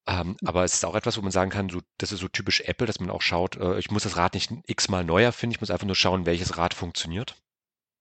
Ähm, 0.06 0.36
aber 0.44 0.64
es 0.64 0.74
ist 0.74 0.84
auch 0.84 0.94
etwas, 0.94 1.16
wo 1.16 1.22
man 1.22 1.30
sagen 1.30 1.50
kann, 1.50 1.70
so, 1.70 1.80
das 1.96 2.12
ist 2.12 2.20
so 2.20 2.28
typisch 2.28 2.60
Apple, 2.60 2.86
dass 2.86 3.00
man 3.00 3.10
auch 3.10 3.22
schaut, 3.22 3.56
äh, 3.56 3.78
ich 3.78 3.90
muss 3.90 4.02
das 4.02 4.16
Rad 4.16 4.34
nicht 4.34 4.52
x-mal 4.66 5.02
neu 5.02 5.22
erfinden, 5.22 5.54
ich 5.54 5.60
muss 5.60 5.70
einfach 5.70 5.86
nur 5.86 5.96
schauen, 5.96 6.26
welches 6.26 6.43
welches 6.44 6.58
Rad 6.58 6.74
funktioniert? 6.74 7.36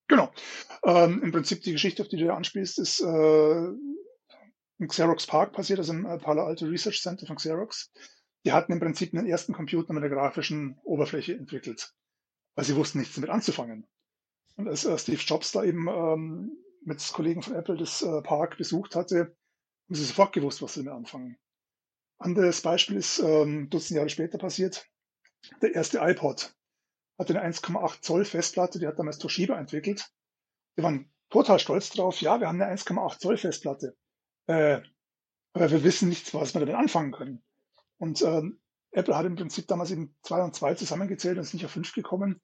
Genau. 0.10 0.32
Ähm, 0.84 1.21
Im 1.23 1.32
Prinzip 1.32 1.63
die 1.63 1.71
Geschichte, 1.71 2.01
auf 2.01 2.10
die 2.10 2.17
du 2.17 2.25
da 2.25 2.36
anspielst, 2.36 2.77
ist 2.77 2.99
äh, 2.99 3.67
im 4.79 4.88
Xerox 4.88 5.25
Park 5.27 5.53
passiert, 5.53 5.79
also 5.79 5.93
im 5.93 6.03
Palo 6.19 6.43
Alto 6.43 6.65
Research 6.65 7.01
Center 7.01 7.25
von 7.25 7.38
Xerox. 7.38 7.91
Die 8.45 8.51
hatten 8.51 8.73
im 8.73 8.79
Prinzip 8.82 9.13
einen 9.13 9.27
ersten 9.27 9.53
Computer 9.53 9.93
mit 9.93 10.03
einer 10.03 10.13
grafischen 10.13 10.77
Oberfläche 10.84 11.34
entwickelt, 11.34 11.93
weil 12.56 12.65
sie 12.65 12.75
wussten 12.75 12.99
nichts 12.99 13.15
damit 13.15 13.29
anzufangen. 13.29 13.88
Und 14.58 14.67
als 14.67 14.84
äh, 14.84 14.97
Steve 14.97 15.21
Jobs 15.25 15.53
da 15.53 15.63
eben 15.63 15.88
ähm, 15.88 16.51
mit 16.84 17.01
Kollegen 17.13 17.41
von 17.41 17.56
Apple 17.56 17.77
das 17.77 18.01
äh, 18.01 18.21
Park 18.21 18.58
besucht 18.58 18.95
hatte, 18.95 19.36
haben 19.88 19.95
sie 19.95 20.03
sofort 20.03 20.34
gewusst, 20.34 20.62
was 20.62 20.73
sie 20.73 20.84
damit 20.84 20.97
anfangen. 20.97 21.38
Anderes 22.17 22.62
Beispiel 22.62 22.97
ist 22.97 23.19
ähm, 23.19 23.69
Dutzend 23.69 23.95
Jahre 23.95 24.10
später 24.10 24.38
passiert. 24.38 24.86
Der 25.62 25.73
erste 25.73 25.99
iPod 25.99 26.53
hat 27.17 27.30
eine 27.30 27.43
1,8 27.43 28.02
Zoll 28.02 28.26
Festplatte, 28.26 28.80
die 28.80 28.88
hat 28.88 28.99
damals 28.99 29.17
Toshiba 29.17 29.58
entwickelt. 29.58 30.10
Wir 30.76 30.84
waren 30.84 31.12
total 31.30 31.60
stolz 31.60 31.89
drauf. 31.89 32.21
Ja, 32.21 32.39
wir 32.39 32.47
haben 32.47 32.62
eine 32.62 32.73
1,8 32.73 33.19
Zoll 33.19 33.38
Festplatte. 33.38 33.95
Äh, 34.47 34.82
aber 35.54 35.71
wir 35.71 35.84
wissen 35.84 36.10
nichts, 36.10 36.34
was 36.34 36.54
wir 36.54 36.60
damit 36.60 36.76
anfangen 36.76 37.12
können. 37.12 37.43
Und 37.97 38.21
ähm, 38.23 38.60
Apple 38.91 39.15
hat 39.15 39.26
im 39.26 39.36
Prinzip 39.36 39.67
damals 39.67 39.91
eben 39.91 40.15
zwei 40.23 40.43
und 40.43 40.56
zwei 40.56 40.73
zusammengezählt 40.73 41.38
und 41.38 41.43
ist 41.43 41.54
nicht 41.54 41.65
auf 41.65 41.71
fünf 41.71 41.93
gekommen. 41.93 42.41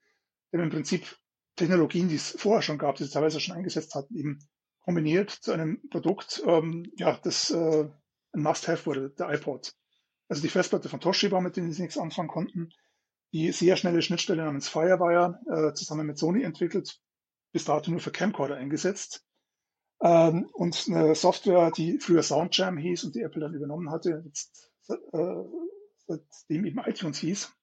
Denn 0.51 0.61
im 0.61 0.69
Prinzip 0.69 1.17
Technologien, 1.55 2.07
die 2.07 2.15
es 2.15 2.31
vorher 2.39 2.61
schon 2.61 2.77
gab, 2.77 2.95
die 2.95 3.03
sie 3.03 3.11
teilweise 3.11 3.39
schon 3.39 3.55
eingesetzt 3.55 3.93
hatten, 3.95 4.15
eben 4.15 4.39
kombiniert 4.81 5.29
zu 5.29 5.51
einem 5.51 5.81
Produkt, 5.89 6.41
ähm, 6.45 6.91
ja, 6.95 7.19
das 7.23 7.51
äh, 7.51 7.89
ein 8.31 8.41
Must-Have 8.41 8.85
wurde, 8.85 9.09
der 9.11 9.29
iPod. 9.29 9.73
Also 10.27 10.41
die 10.41 10.49
Festplatte 10.49 10.89
von 10.89 10.99
Toshiba, 10.99 11.41
mit 11.41 11.57
denen 11.57 11.71
sie 11.71 11.81
nichts 11.81 11.97
anfangen 11.97 12.29
konnten, 12.29 12.69
die 13.33 13.51
sehr 13.51 13.75
schnelle 13.75 14.01
Schnittstelle 14.01 14.43
namens 14.43 14.67
Firewire 14.67 15.39
äh, 15.47 15.73
zusammen 15.73 16.07
mit 16.07 16.17
Sony 16.17 16.43
entwickelt, 16.43 16.99
bis 17.51 17.65
dato 17.65 17.91
nur 17.91 17.99
für 17.99 18.11
Camcorder 18.11 18.55
eingesetzt. 18.55 19.23
Ähm, 20.01 20.49
und 20.53 20.85
eine 20.87 21.13
Software, 21.15 21.71
die 21.71 21.99
früher 21.99 22.23
Soundjam 22.23 22.77
hieß 22.77 23.03
und 23.03 23.15
die 23.15 23.21
Apple 23.21 23.41
dann 23.41 23.53
übernommen 23.53 23.91
hatte, 23.91 24.23
jetzt, 24.25 24.71
äh, 24.87 25.43
seitdem 26.07 26.65
eben 26.65 26.79
iTunes 26.79 27.19
hieß. 27.19 27.53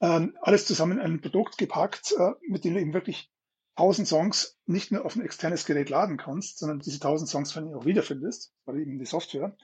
Ähm, 0.00 0.36
alles 0.40 0.66
zusammen 0.66 0.98
in 0.98 1.04
ein 1.04 1.20
Produkt 1.20 1.58
gepackt, 1.58 2.14
äh, 2.16 2.32
mit 2.46 2.64
dem 2.64 2.74
du 2.74 2.80
eben 2.80 2.94
wirklich 2.94 3.32
tausend 3.74 4.06
Songs 4.06 4.58
nicht 4.66 4.92
nur 4.92 5.04
auf 5.04 5.16
ein 5.16 5.22
externes 5.22 5.64
Gerät 5.64 5.88
laden 5.88 6.16
kannst, 6.16 6.58
sondern 6.58 6.80
diese 6.80 7.00
tausend 7.00 7.28
Songs 7.30 7.52
von 7.52 7.74
auch 7.74 7.84
wiederfindest, 7.84 8.52
weil 8.64 8.80
eben 8.80 8.98
die 8.98 9.06
Software, 9.06 9.56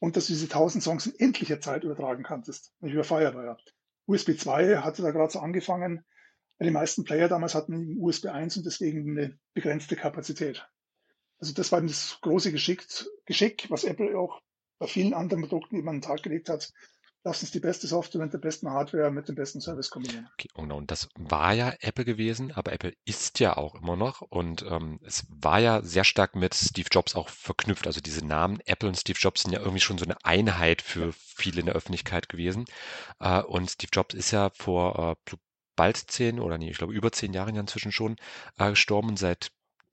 und 0.00 0.16
dass 0.16 0.26
du 0.26 0.32
diese 0.32 0.48
tausend 0.48 0.82
Songs 0.82 1.06
in 1.06 1.18
endlicher 1.18 1.60
Zeit 1.60 1.84
übertragen 1.84 2.22
kanntest, 2.22 2.72
nicht 2.80 2.94
über 2.94 3.04
Firewire. 3.04 3.56
USB 4.08 4.38
2 4.38 4.78
hatte 4.78 5.02
da 5.02 5.10
gerade 5.10 5.30
so 5.30 5.38
angefangen. 5.38 6.04
Die 6.60 6.70
meisten 6.70 7.04
Player 7.04 7.28
damals 7.28 7.54
hatten 7.54 7.96
USB 8.00 8.26
1 8.26 8.56
und 8.56 8.66
deswegen 8.66 9.18
eine 9.18 9.38
begrenzte 9.54 9.94
Kapazität. 9.94 10.66
Also 11.38 11.52
das 11.52 11.70
war 11.70 11.80
das 11.80 12.18
große 12.22 12.50
Geschick, 12.50 12.84
Geschick, 13.26 13.70
was 13.70 13.84
Apple 13.84 14.18
auch 14.18 14.40
bei 14.78 14.86
vielen 14.86 15.14
anderen 15.14 15.42
Produkten 15.42 15.76
eben 15.76 15.88
an 15.88 15.96
den 15.96 16.02
Tag 16.02 16.22
gelegt 16.22 16.48
hat, 16.48 16.72
lass 17.24 17.42
uns 17.42 17.50
die 17.50 17.60
beste 17.60 17.86
Software 17.86 18.22
mit 18.22 18.32
der 18.32 18.38
besten 18.38 18.70
Hardware 18.70 19.10
mit 19.10 19.28
dem 19.28 19.34
besten 19.34 19.60
Service 19.60 19.90
kombinieren. 19.90 20.28
Okay, 20.34 20.48
und, 20.54 20.72
und 20.72 20.90
das 20.90 21.08
war 21.16 21.52
ja 21.52 21.74
Apple 21.80 22.04
gewesen, 22.04 22.52
aber 22.52 22.72
Apple 22.72 22.94
ist 23.04 23.40
ja 23.40 23.56
auch 23.56 23.74
immer 23.74 23.96
noch 23.96 24.20
und 24.22 24.62
ähm, 24.62 25.00
es 25.04 25.26
war 25.28 25.58
ja 25.58 25.82
sehr 25.82 26.04
stark 26.04 26.36
mit 26.36 26.54
Steve 26.54 26.88
Jobs 26.90 27.14
auch 27.14 27.28
verknüpft. 27.28 27.86
Also 27.86 28.00
diese 28.00 28.24
Namen 28.24 28.60
Apple 28.66 28.88
und 28.88 28.96
Steve 28.96 29.18
Jobs 29.20 29.42
sind 29.42 29.52
ja 29.52 29.60
irgendwie 29.60 29.80
schon 29.80 29.98
so 29.98 30.04
eine 30.04 30.16
Einheit 30.24 30.82
für 30.82 31.12
viele 31.12 31.60
in 31.60 31.66
der 31.66 31.74
Öffentlichkeit 31.74 32.28
gewesen. 32.28 32.64
Äh, 33.20 33.42
und 33.42 33.70
Steve 33.70 33.90
Jobs 33.92 34.14
ist 34.14 34.30
ja 34.30 34.50
vor 34.54 35.16
äh, 35.28 35.36
bald 35.76 35.96
zehn 35.96 36.40
oder 36.40 36.58
nee, 36.58 36.70
ich 36.70 36.78
glaube 36.78 36.92
über 36.92 37.12
zehn 37.12 37.32
Jahren 37.32 37.54
ja 37.54 37.60
inzwischen 37.60 37.92
schon 37.92 38.16
äh, 38.58 38.70
gestorben. 38.70 39.16
Seit 39.16 39.50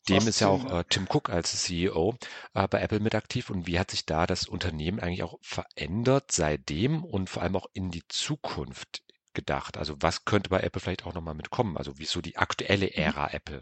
dem 0.10 0.28
ist 0.28 0.40
ja 0.40 0.48
auch 0.48 0.72
äh, 0.72 0.84
Tim 0.90 1.08
Cook 1.10 1.30
als 1.30 1.64
CEO 1.64 2.16
äh, 2.54 2.68
bei 2.68 2.82
Apple 2.82 3.00
mit 3.00 3.16
aktiv. 3.16 3.50
Und 3.50 3.68
wie 3.68 3.80
hat 3.80 3.92
sich 3.92 4.06
da 4.06 4.28
das 4.28 4.48
Unternehmen 4.48 5.00
eigentlich 5.00 5.24
auch 5.24 5.38
verändert 5.42 6.32
seitdem 6.32 7.04
und 7.04 7.30
vor 7.30 7.44
allem 7.44 7.56
auch 7.56 7.68
in 7.74 7.92
die 7.92 8.04
Zukunft 8.08 9.04
gedacht? 9.34 9.78
Also 9.78 9.96
was 10.00 10.26
könnte 10.26 10.50
bei 10.50 10.62
Apple 10.62 10.82
vielleicht 10.82 11.06
auch 11.06 11.14
nochmal 11.14 11.36
mitkommen? 11.36 11.78
Also 11.78 11.94
wieso 11.98 12.22
die 12.22 12.38
aktuelle 12.38 12.88
mhm. 12.88 12.94
Ära 12.94 13.32
Apple? 13.32 13.62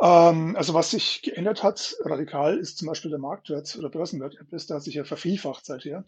Ähm, 0.00 0.56
also 0.56 0.74
was 0.74 0.90
sich 0.90 1.22
geändert 1.22 1.62
hat, 1.62 1.96
radikal, 2.00 2.58
ist 2.58 2.78
zum 2.78 2.88
Beispiel 2.88 3.10
der 3.10 3.20
Marktwert 3.20 3.76
oder 3.76 3.90
Börsenwert 3.90 4.36
Apples, 4.40 4.66
der 4.66 4.76
hat 4.76 4.82
sich 4.82 4.94
ja 4.94 5.04
vervielfacht 5.04 5.64
seither. 5.64 6.04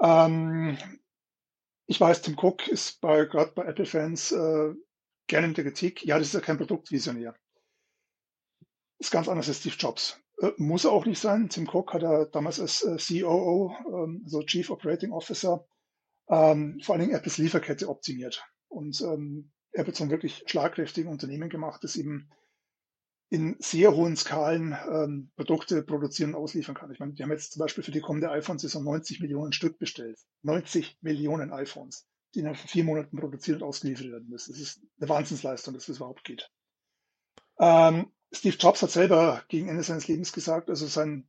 Ähm, 0.00 0.78
ich 1.86 2.00
weiß, 2.00 2.22
Tim 2.22 2.38
Cook 2.38 2.66
ist 2.66 3.00
bei, 3.00 3.26
gerade 3.26 3.52
bei 3.52 3.64
Apple-Fans 3.66 4.32
äh, 4.32 4.74
gerne 5.26 5.48
in 5.48 5.54
der 5.54 5.64
Kritik, 5.64 6.04
ja, 6.04 6.18
das 6.18 6.28
ist 6.28 6.34
ja 6.34 6.40
kein 6.40 6.58
Produktvisionär. 6.58 7.34
Ist 8.98 9.10
ganz 9.10 9.28
anders 9.28 9.48
als 9.48 9.58
Steve 9.58 9.76
Jobs. 9.78 10.20
Äh, 10.40 10.52
muss 10.56 10.84
er 10.84 10.92
auch 10.92 11.06
nicht 11.06 11.20
sein. 11.20 11.48
Tim 11.48 11.68
Cook 11.68 11.92
hat 11.92 12.02
er 12.02 12.26
damals 12.26 12.60
als 12.60 12.82
äh, 12.82 12.96
COO, 12.96 13.74
ähm, 13.86 14.22
also 14.24 14.42
Chief 14.42 14.70
Operating 14.70 15.12
Officer, 15.12 15.66
ähm, 16.28 16.80
vor 16.82 16.94
allen 16.94 17.02
Dingen 17.02 17.16
Apples 17.16 17.38
Lieferkette 17.38 17.88
optimiert 17.88 18.44
und 18.68 19.00
ähm, 19.02 19.52
Apple 19.72 19.92
zum 19.92 20.10
wirklich 20.10 20.44
schlagkräftigen 20.46 21.10
Unternehmen 21.10 21.48
gemacht, 21.48 21.82
das 21.82 21.96
eben 21.96 22.30
in 23.30 23.56
sehr 23.58 23.94
hohen 23.94 24.16
Skalen 24.16 24.76
ähm, 24.88 25.30
Produkte 25.34 25.82
produzieren 25.82 26.34
und 26.34 26.40
ausliefern 26.40 26.76
kann. 26.76 26.92
Ich 26.92 27.00
meine, 27.00 27.14
die 27.14 27.22
haben 27.22 27.32
jetzt 27.32 27.52
zum 27.52 27.60
Beispiel 27.60 27.82
für 27.82 27.90
die 27.90 28.00
kommende 28.00 28.30
iPhone-Saison 28.30 28.84
90 28.84 29.20
Millionen 29.20 29.52
Stück 29.52 29.78
bestellt. 29.78 30.18
90 30.42 30.98
Millionen 31.00 31.52
iPhones 31.52 32.06
innerhalb 32.36 32.58
von 32.58 32.68
vier 32.68 32.84
Monaten 32.84 33.16
produziert 33.16 33.62
und 33.62 33.68
ausgeliefert 33.68 34.10
werden 34.10 34.28
müssen. 34.28 34.52
Das 34.52 34.60
ist 34.60 34.80
eine 34.98 35.08
Wahnsinnsleistung, 35.08 35.74
dass 35.74 35.86
das 35.86 35.96
überhaupt 35.96 36.24
geht. 36.24 36.50
Ähm, 37.58 38.10
Steve 38.32 38.56
Jobs 38.56 38.82
hat 38.82 38.90
selber 38.90 39.44
gegen 39.48 39.68
Ende 39.68 39.82
seines 39.82 40.08
Lebens 40.08 40.32
gesagt, 40.32 40.68
also 40.68 40.86
sein 40.86 41.28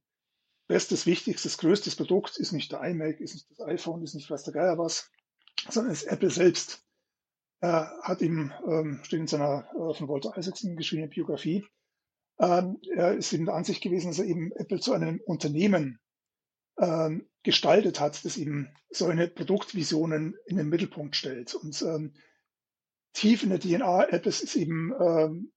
bestes, 0.67 1.05
wichtigstes, 1.05 1.57
größtes 1.57 1.95
Produkt 1.95 2.37
ist 2.37 2.51
nicht 2.51 2.71
der 2.71 2.83
iMac, 2.83 3.19
ist 3.19 3.35
nicht 3.35 3.51
das 3.51 3.61
iPhone, 3.61 4.03
ist 4.03 4.15
nicht 4.15 4.29
weiß 4.29 4.43
der 4.43 4.53
Geier 4.53 4.77
was, 4.77 5.11
sondern 5.69 5.93
ist 5.93 6.03
Apple 6.03 6.31
selbst. 6.31 6.83
Er 7.59 7.97
hat 8.01 8.21
ihm, 8.21 8.51
ähm, 8.67 9.01
steht 9.03 9.19
in 9.19 9.27
seiner 9.27 9.69
äh, 9.73 9.93
von 9.93 10.07
Walter 10.07 10.35
Isaacson 10.35 10.75
geschriebenen 10.75 11.09
Biografie, 11.09 11.65
ähm, 12.39 12.79
er 12.93 13.13
ist 13.13 13.31
eben 13.33 13.45
der 13.45 13.55
Ansicht 13.55 13.81
gewesen, 13.81 14.07
dass 14.07 14.19
er 14.19 14.25
eben 14.25 14.51
Apple 14.53 14.79
zu 14.79 14.93
einem 14.93 15.21
Unternehmen 15.25 15.99
ähm, 16.77 17.27
gestaltet 17.43 17.99
hat, 17.99 18.25
das 18.25 18.38
eben 18.38 18.69
so 18.89 19.05
eine 19.05 19.27
Produktvisionen 19.27 20.35
in 20.45 20.57
den 20.57 20.69
Mittelpunkt 20.69 21.15
stellt. 21.15 21.53
Und 21.53 21.81
ähm, 21.81 22.13
tief 23.13 23.43
in 23.43 23.49
der 23.49 23.59
DNA 23.59 24.05
Apples 24.09 24.41
ist 24.41 24.55
eben 24.55 24.93
ähm, 24.99 25.51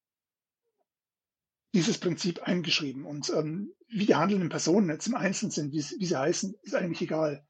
dieses 1.75 1.99
Prinzip 1.99 2.43
eingeschrieben. 2.43 3.05
Und 3.05 3.31
ähm, 3.31 3.73
wie 3.89 4.07
die 4.07 4.15
handelnden 4.15 4.49
Personen 4.49 4.91
jetzt 4.91 5.07
im 5.07 5.15
Einzelnen 5.15 5.51
sind, 5.51 5.73
wie, 5.73 5.85
wie 5.99 6.07
sie 6.07 6.19
heißen, 6.19 6.55
ist 6.63 6.75
eigentlich 6.75 7.03
egal. 7.03 7.45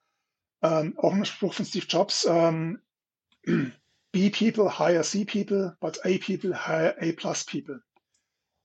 Ähm, 0.62 0.98
auch 0.98 1.12
ein 1.12 1.24
Spruch 1.24 1.54
von 1.54 1.64
Steve 1.64 1.86
Jobs, 1.88 2.26
ähm, 2.28 2.80
B 4.12 4.30
people 4.30 4.78
hire 4.78 5.02
C 5.02 5.24
people, 5.24 5.76
but 5.80 6.04
A 6.04 6.18
people 6.18 6.66
hire 6.66 6.96
A 7.00 7.12
plus 7.12 7.44
people. 7.44 7.80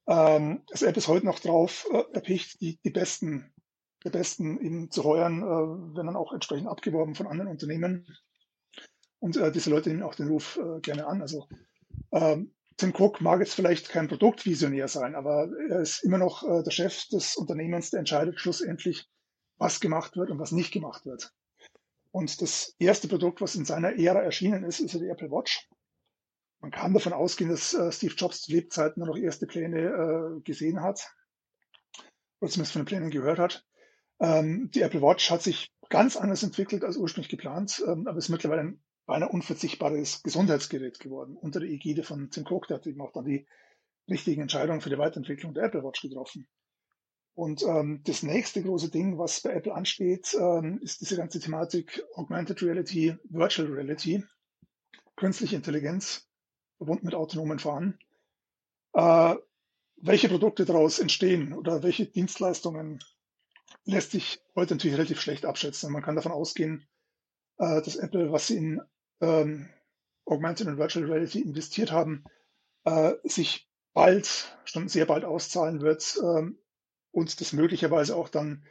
Ähm, 0.08 0.63
das 0.70 0.82
App 0.82 0.98
ist 0.98 1.08
heute 1.08 1.26
noch 1.26 1.39
drauf 1.39 1.88
äh, 1.92 2.04
erpicht, 2.13 2.60
die, 2.62 2.80
die 2.84 2.89
besten 2.89 3.53
der 4.04 4.12
Besten 4.12 4.60
eben 4.60 4.92
zu 4.92 5.04
heuern, 5.04 5.42
äh, 5.42 5.96
werden 5.96 6.08
dann 6.08 6.16
auch 6.16 6.34
entsprechend 6.34 6.68
abgeworben 6.68 7.16
von 7.16 7.28
anderen 7.28 7.50
Unternehmen. 7.50 8.06
Und 9.20 9.38
äh, 9.38 9.52
diese 9.52 9.70
Leute 9.70 9.89
nehmen 9.89 10.04
auch 10.04 10.16
den 10.16 10.28
Ruf 10.28 10.58
äh, 10.58 10.82
gerne 10.82 11.08
an. 11.08 11.22
Also 11.22 11.48
ähm, 12.12 12.54
Tim 12.78 12.94
Cook 12.98 13.22
mag 13.22 13.39
jetzt 13.39 13.54
vielleicht 13.54 13.89
kein 13.89 14.08
Produktvisionär 14.08 14.88
sein, 14.88 15.16
aber 15.16 15.50
er 15.70 15.80
ist 15.80 16.04
immer 16.04 16.18
noch 16.18 16.44
äh, 16.44 16.63
der 16.63 16.72
Chef 16.72 17.08
des 17.08 17.36
Unternehmens, 17.36 17.92
der 17.92 18.00
entscheidet 18.00 18.39
schlussendlich, 18.39 19.08
was 19.58 19.80
gemacht 19.80 20.18
wird 20.18 20.32
und 20.32 20.39
was 20.39 20.52
nicht 20.52 20.74
gemacht 20.74 21.06
wird. 21.06 21.32
Und 22.12 22.42
das 22.42 22.76
erste 22.80 23.08
Produkt, 23.08 23.42
was 23.42 23.56
in 23.56 23.66
seiner 23.66 23.98
Ära 23.98 24.22
erschienen 24.22 24.63
ist, 24.63 24.80
ist 24.80 24.94
die 24.94 25.08
Apple 25.08 25.32
Watch. 25.32 25.70
Man 26.60 26.72
kann 26.72 26.94
davon 26.94 27.13
ausgehen, 27.13 27.50
dass 27.50 27.74
äh, 27.74 27.92
Steve 27.92 28.13
Jobs 28.16 28.42
zu 28.42 28.52
Lebzeiten 28.52 29.04
nur 29.04 29.16
noch 29.16 29.22
erste 29.22 29.48
Pläne 29.48 29.80
äh, 30.38 30.42
gesehen 30.42 30.82
hat, 30.82 31.13
oder 32.39 32.52
zumindest 32.52 32.74
von 32.74 32.82
den 32.82 32.86
Plänen 32.86 33.10
gehört 33.10 33.39
hat. 33.39 33.66
Ähm, 34.19 34.69
die 34.73 34.82
Apple 34.82 35.02
Watch 35.02 35.30
hat 35.32 35.41
sich 35.41 35.71
ganz 35.89 36.15
anders 36.15 36.43
entwickelt 36.43 36.84
als 36.84 36.97
ursprünglich 36.97 37.30
geplant, 37.30 37.84
ähm, 37.88 38.08
aber 38.08 38.17
ist 38.17 38.30
mittlerweile 38.30 38.62
ein 38.62 38.84
beinahe 39.06 39.30
unverzichtbares 39.30 40.23
Gesundheitsgerät 40.23 40.99
geworden 40.99 41.36
unter 41.36 41.60
der 41.60 41.69
Ägide 41.69 42.04
von 42.04 42.30
Tim 42.30 42.45
Cook. 42.47 42.67
Der 42.67 42.78
hat 42.78 42.88
eben 42.88 43.02
auch 43.02 43.12
dann 43.12 43.26
die 43.26 43.45
richtigen 44.10 44.41
Entscheidungen 44.41 44.82
für 44.82 44.89
die 44.89 44.97
Weiterentwicklung 44.97 45.54
der 45.54 45.63
Apple 45.63 45.84
Watch 45.84 46.02
getroffen. 46.02 46.47
Und 47.36 47.63
ähm, 47.63 48.02
das 48.06 48.21
nächste 48.21 48.62
große 48.62 48.91
Ding, 48.91 49.17
was 49.17 49.41
bei 49.41 49.52
Apple 49.52 49.73
ansteht, 49.73 50.36
ähm, 50.39 50.80
ist 50.84 51.02
diese 51.02 51.17
ganze 51.17 51.39
Thematik 51.39 52.04
Augmented 52.13 52.62
Reality, 52.62 53.15
Virtual 53.23 53.67
Reality, 53.67 54.23
künstliche 55.15 55.56
Intelligenz, 55.56 56.28
verbunden 56.78 57.06
mit 57.06 57.15
autonomen 57.15 57.58
Fahren. 57.58 57.97
Äh, 58.93 59.36
welche 59.97 60.30
Produkte 60.30 60.65
daraus 60.65 60.99
entstehen 60.99 61.54
oder 61.54 61.82
welche 61.82 62.06
Dienstleistungen 62.06 62.99
lässt 63.86 64.12
sich 64.12 64.41
heute 64.56 64.76
natürlich 64.76 64.98
relativ 64.98 65.22
schlecht 65.22 65.46
abschätzen. 65.46 65.91
Man 65.91 66.04
kann 66.04 66.15
davon 66.15 66.32
ausgehen, 66.32 66.88
äh, 67.58 67.82
dass 67.82 67.96
Apple, 67.96 68.32
was 68.32 68.48
sie 68.48 68.58
in 68.58 68.82
ähm, 69.22 69.69
Augmented 70.26 70.67
und 70.67 70.78
Virtual 70.78 71.06
Reality 71.06 71.41
investiert 71.41 71.91
haben, 71.91 72.24
äh, 72.86 73.13
sich 73.24 73.69
bald, 73.93 74.58
schon 74.65 74.88
sehr 74.88 75.06
bald 75.06 75.26
auszahlen 75.26 75.82
wird 75.82 76.17
ähm, 76.24 76.58
und 77.12 77.39
das 77.41 77.54
möglicherweise 77.54 78.15
auch 78.15 78.30
dann 78.30 78.65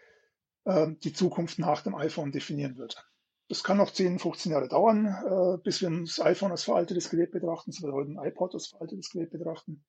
ähm, 0.67 0.99
die 1.01 1.13
Zukunft 1.13 1.59
nach 1.59 1.83
dem 1.83 1.95
iPhone 1.95 2.33
definieren 2.33 2.77
wird. 2.77 3.07
Das 3.49 3.63
kann 3.63 3.77
noch 3.77 3.91
10, 3.91 4.19
15 4.19 4.53
Jahre 4.53 4.69
dauern, 4.69 5.07
äh, 5.07 5.63
bis 5.63 5.83
wir 5.83 5.91
das 5.91 6.21
iPhone 6.21 6.53
als 6.53 6.65
veraltetes 6.65 7.11
Gerät 7.11 7.33
betrachten, 7.33 7.73
so 7.73 7.87
wir 7.87 7.93
heute 7.93 8.11
ein 8.11 8.27
iPod 8.27 8.55
als 8.55 8.69
veraltetes 8.69 9.11
Gerät 9.11 9.31
betrachten. 9.31 9.85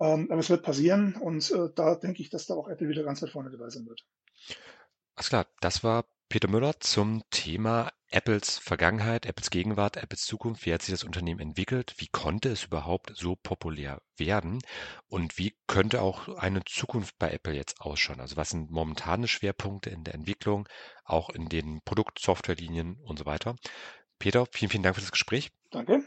Ähm, 0.00 0.28
aber 0.30 0.40
es 0.40 0.50
wird 0.50 0.62
passieren 0.62 1.14
und 1.16 1.50
äh, 1.52 1.70
da 1.74 1.94
denke 1.94 2.22
ich, 2.22 2.30
dass 2.30 2.46
da 2.46 2.54
auch 2.54 2.68
Apple 2.68 2.88
wieder 2.88 3.04
ganz 3.04 3.22
weit 3.22 3.30
vorne 3.30 3.50
dabei 3.50 3.70
sein 3.70 3.86
wird. 3.86 4.04
Alles 5.14 5.28
klar, 5.28 5.46
das 5.60 5.84
war 5.84 6.04
Peter 6.28 6.48
Müller 6.48 6.80
zum 6.80 7.22
Thema 7.30 7.92
Apples 8.08 8.58
Vergangenheit, 8.58 9.26
Apples 9.26 9.50
Gegenwart, 9.50 9.96
Apples 9.96 10.24
Zukunft. 10.24 10.64
Wie 10.64 10.72
hat 10.72 10.82
sich 10.82 10.92
das 10.94 11.04
Unternehmen 11.04 11.40
entwickelt? 11.40 11.94
Wie 11.98 12.08
konnte 12.08 12.50
es 12.50 12.64
überhaupt 12.64 13.12
so 13.14 13.36
populär 13.36 14.00
werden? 14.16 14.60
Und 15.08 15.38
wie 15.38 15.54
könnte 15.66 16.00
auch 16.02 16.28
eine 16.36 16.64
Zukunft 16.64 17.18
bei 17.18 17.30
Apple 17.30 17.54
jetzt 17.54 17.80
ausschauen? 17.80 18.20
Also 18.20 18.36
was 18.36 18.50
sind 18.50 18.70
momentane 18.70 19.28
Schwerpunkte 19.28 19.90
in 19.90 20.04
der 20.04 20.14
Entwicklung, 20.14 20.68
auch 21.04 21.30
in 21.30 21.48
den 21.48 21.80
Produkt-Softwarelinien 21.84 22.98
und 23.02 23.18
so 23.18 23.26
weiter? 23.26 23.56
Peter, 24.18 24.46
vielen, 24.52 24.70
vielen 24.70 24.82
Dank 24.82 24.94
für 24.94 25.02
das 25.02 25.12
Gespräch. 25.12 25.50
Danke. 25.70 26.02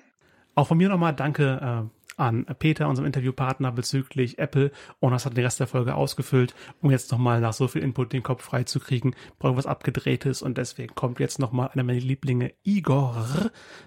Auch 0.56 0.68
von 0.68 0.78
mir 0.78 0.90
nochmal 0.90 1.14
danke 1.14 1.90
äh, 1.92 1.95
an 2.18 2.46
Peter, 2.60 2.88
unserem 2.88 3.06
Interviewpartner 3.06 3.72
bezüglich 3.72 4.40
Apple. 4.40 4.72
Und 5.00 5.12
das 5.12 5.26
hat 5.26 5.36
den 5.36 5.44
Rest 5.44 5.60
der 5.60 5.68
Folge 5.68 5.96
ausgefüllt, 5.96 6.56
um 6.82 6.92
jetzt 6.92 7.12
nochmal 7.12 7.42
nach 7.42 7.54
so 7.54 7.68
viel 7.68 7.84
Input 7.84 8.14
den 8.14 8.24
Kopf 8.24 8.44
frei 8.44 8.64
zu 8.64 8.80
kriegen. 8.80 9.14
Brauche 9.40 9.58
was 9.58 9.66
abgedrehtes 9.66 10.42
und 10.42 10.58
deswegen 10.58 10.96
kommt 10.96 11.20
jetzt 11.20 11.40
nochmal 11.40 11.70
einer 11.74 11.84
meiner 11.84 12.00
Lieblinge, 12.00 12.54
Igor, 12.64 13.28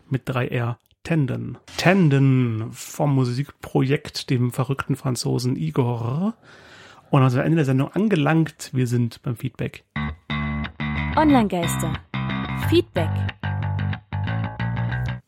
mit 0.09 0.29
3R. 0.29 0.77
Tenden. 1.05 1.57
Tenden 1.79 2.71
vom 2.73 3.15
Musikprojekt, 3.15 4.29
dem 4.31 4.53
verrückten 4.53 4.97
Franzosen 4.97 5.57
Igor. 5.57 6.35
Und 7.11 7.23
also 7.23 7.39
am 7.39 7.47
Ende 7.47 7.57
der 7.57 7.65
Sendung 7.65 7.91
angelangt. 7.93 8.71
Wir 8.75 8.87
sind 8.87 9.23
beim 9.23 9.37
Feedback. 9.37 9.85
Online-Geister. 11.17 11.95
Feedback. 12.69 13.11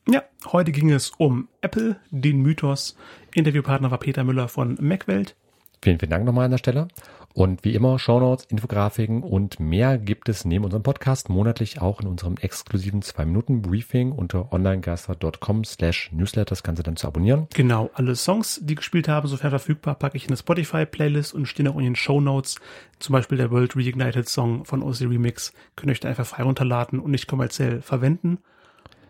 Ja, 0.09 0.23
heute 0.47 0.73
ging 0.73 0.91
es 0.91 1.11
um 1.19 1.49
Apple, 1.61 1.97
den 2.11 2.41
Mythos. 2.41 2.97
Interviewpartner 3.35 3.91
war 3.91 3.99
Peter 3.99 4.25
Müller 4.25 4.49
von 4.49 4.77
Macwelt. 4.81 5.37
Vielen, 5.83 5.99
vielen 5.99 6.11
Dank 6.11 6.25
nochmal 6.25 6.47
an 6.47 6.51
der 6.51 6.59
Stelle. 6.59 6.89
Und 7.33 7.65
wie 7.65 7.75
immer, 7.75 7.99
Shownotes, 7.99 8.47
Infografiken 8.47 9.23
und 9.23 9.61
mehr 9.61 9.99
gibt 9.99 10.29
es 10.29 10.45
neben 10.45 10.65
unserem 10.65 10.83
Podcast 10.83 11.29
monatlich 11.29 11.81
auch 11.81 12.01
in 12.01 12.09
unserem 12.09 12.37
exklusiven 12.39 13.03
2-Minuten-Briefing 13.03 14.11
unter 14.11 14.53
onlinegeister.com 14.53 15.65
slash 15.65 16.11
newsletter. 16.13 16.47
Das 16.47 16.65
Ganze 16.65 16.83
dann 16.83 16.97
zu 16.97 17.07
abonnieren. 17.07 17.47
Genau, 17.55 17.89
alle 17.95 18.17
Songs, 18.17 18.61
die 18.65 18.75
gespielt 18.75 19.07
haben, 19.07 19.29
sofern 19.29 19.51
verfügbar, 19.51 19.95
packe 19.95 20.17
ich 20.17 20.25
in 20.25 20.31
eine 20.31 20.39
Spotify-Playlist 20.39 21.33
und 21.33 21.47
stehen 21.47 21.69
auch 21.69 21.79
in 21.79 21.85
den 21.85 21.97
Shownotes. 21.97 22.57
Zum 22.99 23.13
Beispiel 23.13 23.39
der 23.39 23.53
World 23.53 23.77
Reignited 23.77 24.29
Song 24.29 24.65
von 24.65 24.83
OC 24.83 25.03
Remix. 25.03 25.53
Könnt 25.77 25.91
ihr 25.91 25.93
euch 25.93 26.01
da 26.01 26.09
einfach 26.09 26.27
frei 26.27 26.43
runterladen 26.43 26.99
und 26.99 27.13
nicht 27.13 27.29
kommerziell 27.29 27.81
verwenden. 27.81 28.39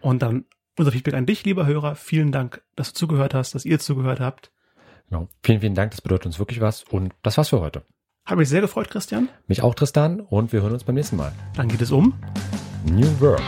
Und 0.03 0.20
dann 0.20 0.44
unser 0.81 0.93
Feedback 0.93 1.14
an 1.14 1.27
dich, 1.27 1.45
lieber 1.45 1.66
Hörer. 1.66 1.95
Vielen 1.95 2.33
Dank, 2.33 2.62
dass 2.75 2.93
du 2.93 2.99
zugehört 2.99 3.35
hast, 3.35 3.55
dass 3.55 3.64
ihr 3.64 3.79
zugehört 3.79 4.19
habt. 4.21 4.51
Genau. 5.09 5.29
Vielen, 5.43 5.61
vielen 5.61 5.75
Dank. 5.75 5.90
Das 5.93 6.01
bedeutet 6.01 6.27
uns 6.27 6.38
wirklich 6.38 6.61
was. 6.61 6.85
Und 6.85 7.12
das 7.23 7.37
war's 7.37 7.51
für 7.51 7.61
heute. 7.61 7.83
Hat 8.25 8.38
mich 8.38 8.49
sehr 8.49 8.61
gefreut, 8.61 8.90
Christian. 8.90 9.29
Mich 9.47 9.62
auch, 9.62 9.75
Tristan. 9.75 10.21
Und 10.21 10.53
wir 10.53 10.62
hören 10.62 10.73
uns 10.73 10.85
beim 10.85 10.95
nächsten 10.95 11.16
Mal. 11.16 11.33
Dann 11.57 11.69
geht 11.69 11.81
es 11.81 11.90
um 11.90 12.14
New 12.87 13.21
Work. 13.21 13.43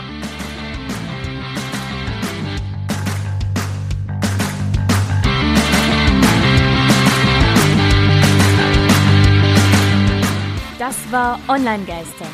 Das 10.77 11.11
war 11.11 11.39
Online-Geister. 11.47 12.27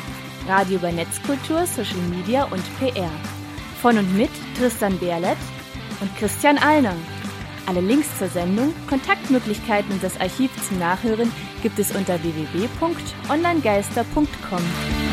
Radio 0.48 0.78
über 0.78 0.90
Netzkultur, 0.90 1.66
Social 1.66 2.00
Media 2.10 2.44
und 2.44 2.62
PR. 2.78 3.10
Von 3.80 3.96
und 3.96 4.16
mit 4.16 4.30
Tristan 4.58 4.98
Berlet 4.98 5.38
und 6.00 6.12
Christian 6.16 6.58
Allner. 6.58 6.96
Alle 7.66 7.80
Links 7.80 8.18
zur 8.18 8.28
Sendung, 8.28 8.74
Kontaktmöglichkeiten 8.88 9.92
und 9.92 10.02
das 10.02 10.18
Archiv 10.20 10.50
zum 10.68 10.78
Nachhören 10.78 11.32
gibt 11.62 11.78
es 11.78 11.94
unter 11.94 12.22
www.onlinegeister.com. 12.22 15.09